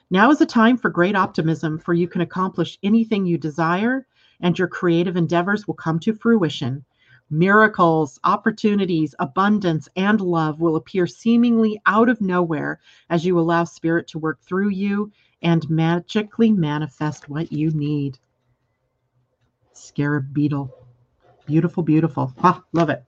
[0.10, 4.08] Now is a time for great optimism, for you can accomplish anything you desire,
[4.40, 6.84] and your creative endeavors will come to fruition.
[7.30, 14.08] Miracles, opportunities, abundance, and love will appear seemingly out of nowhere as you allow Spirit
[14.08, 15.12] to work through you
[15.42, 18.18] and magically manifest what you need.
[19.74, 20.74] Scarab beetle.
[21.46, 22.34] Beautiful, beautiful.
[22.44, 23.04] Ah, love it.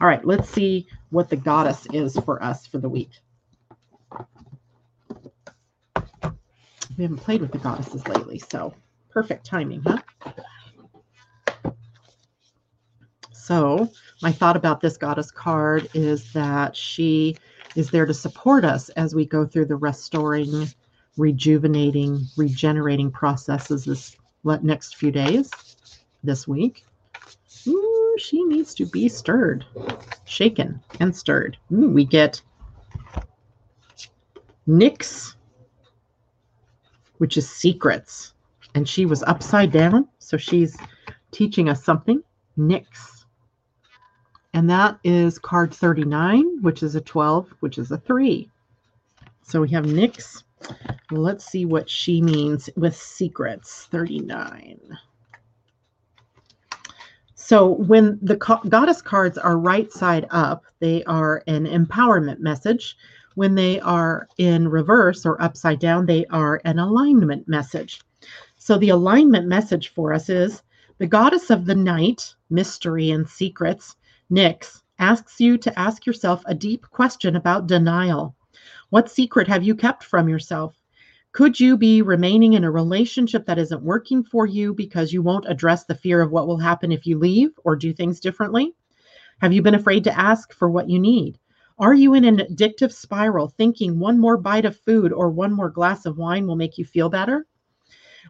[0.00, 3.10] All right, let's see what the goddess is for us for the week.
[6.96, 8.74] We haven't played with the goddesses lately, so
[9.10, 9.98] perfect timing, huh?
[13.48, 13.90] So,
[14.20, 17.34] my thought about this goddess card is that she
[17.76, 20.68] is there to support us as we go through the restoring,
[21.16, 25.50] rejuvenating, regenerating processes this next few days,
[26.22, 26.84] this week.
[27.66, 29.64] Ooh, she needs to be stirred,
[30.26, 31.56] shaken, and stirred.
[31.72, 32.42] Ooh, we get
[34.68, 35.36] Nyx,
[37.16, 38.34] which is secrets.
[38.74, 40.76] And she was upside down, so she's
[41.30, 42.22] teaching us something.
[42.58, 43.17] Nyx.
[44.54, 48.48] And that is card 39, which is a 12, which is a 3.
[49.42, 50.42] So we have Nyx.
[51.10, 53.86] Let's see what she means with secrets.
[53.90, 54.98] 39.
[57.34, 58.36] So when the
[58.68, 62.96] goddess cards are right side up, they are an empowerment message.
[63.36, 68.02] When they are in reverse or upside down, they are an alignment message.
[68.58, 70.62] So the alignment message for us is
[70.98, 73.96] the goddess of the night, mystery and secrets,
[74.30, 78.36] Nyx, asks you to ask yourself a deep question about denial.
[78.90, 80.76] What secret have you kept from yourself?
[81.32, 85.48] Could you be remaining in a relationship that isn't working for you because you won't
[85.48, 88.74] address the fear of what will happen if you leave or do things differently?
[89.40, 91.38] Have you been afraid to ask for what you need?
[91.78, 95.70] Are you in an addictive spiral thinking one more bite of food or one more
[95.70, 97.46] glass of wine will make you feel better?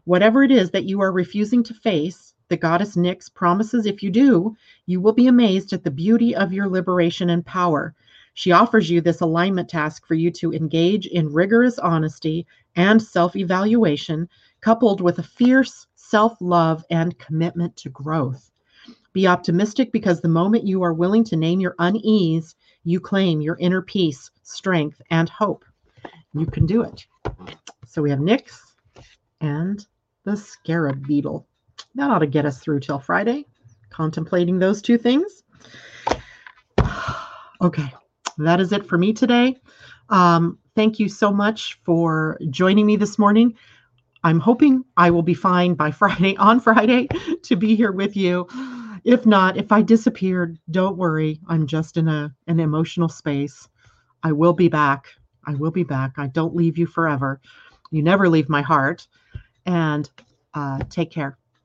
[0.05, 4.11] Whatever it is that you are refusing to face, the goddess Nyx promises if you
[4.11, 7.95] do, you will be amazed at the beauty of your liberation and power.
[8.35, 12.47] She offers you this alignment task for you to engage in rigorous honesty
[12.77, 14.29] and self evaluation,
[14.61, 18.51] coupled with a fierce self love and commitment to growth.
[19.13, 23.57] Be optimistic because the moment you are willing to name your unease, you claim your
[23.59, 25.65] inner peace, strength, and hope.
[26.33, 27.05] You can do it.
[27.87, 28.61] So we have Nyx
[29.41, 29.85] and
[30.25, 31.48] the scarab beetle.
[31.99, 33.45] That ought to get us through till Friday,
[33.91, 35.43] contemplating those two things.
[37.61, 37.93] Okay,
[38.37, 39.57] that is it for me today.
[40.11, 43.57] Um, thank you so much for joining me this morning.
[44.23, 47.09] I'm hoping I will be fine by Friday, on Friday,
[47.43, 48.47] to be here with you.
[49.03, 51.41] If not, if I disappeared, don't worry.
[51.49, 53.69] I'm just in a an emotional space.
[54.23, 55.09] I will be back.
[55.49, 56.13] I will be back.
[56.17, 57.41] I don't leave you forever.
[57.91, 59.09] You never leave my heart.
[59.67, 60.09] And
[60.55, 61.37] uh, take care.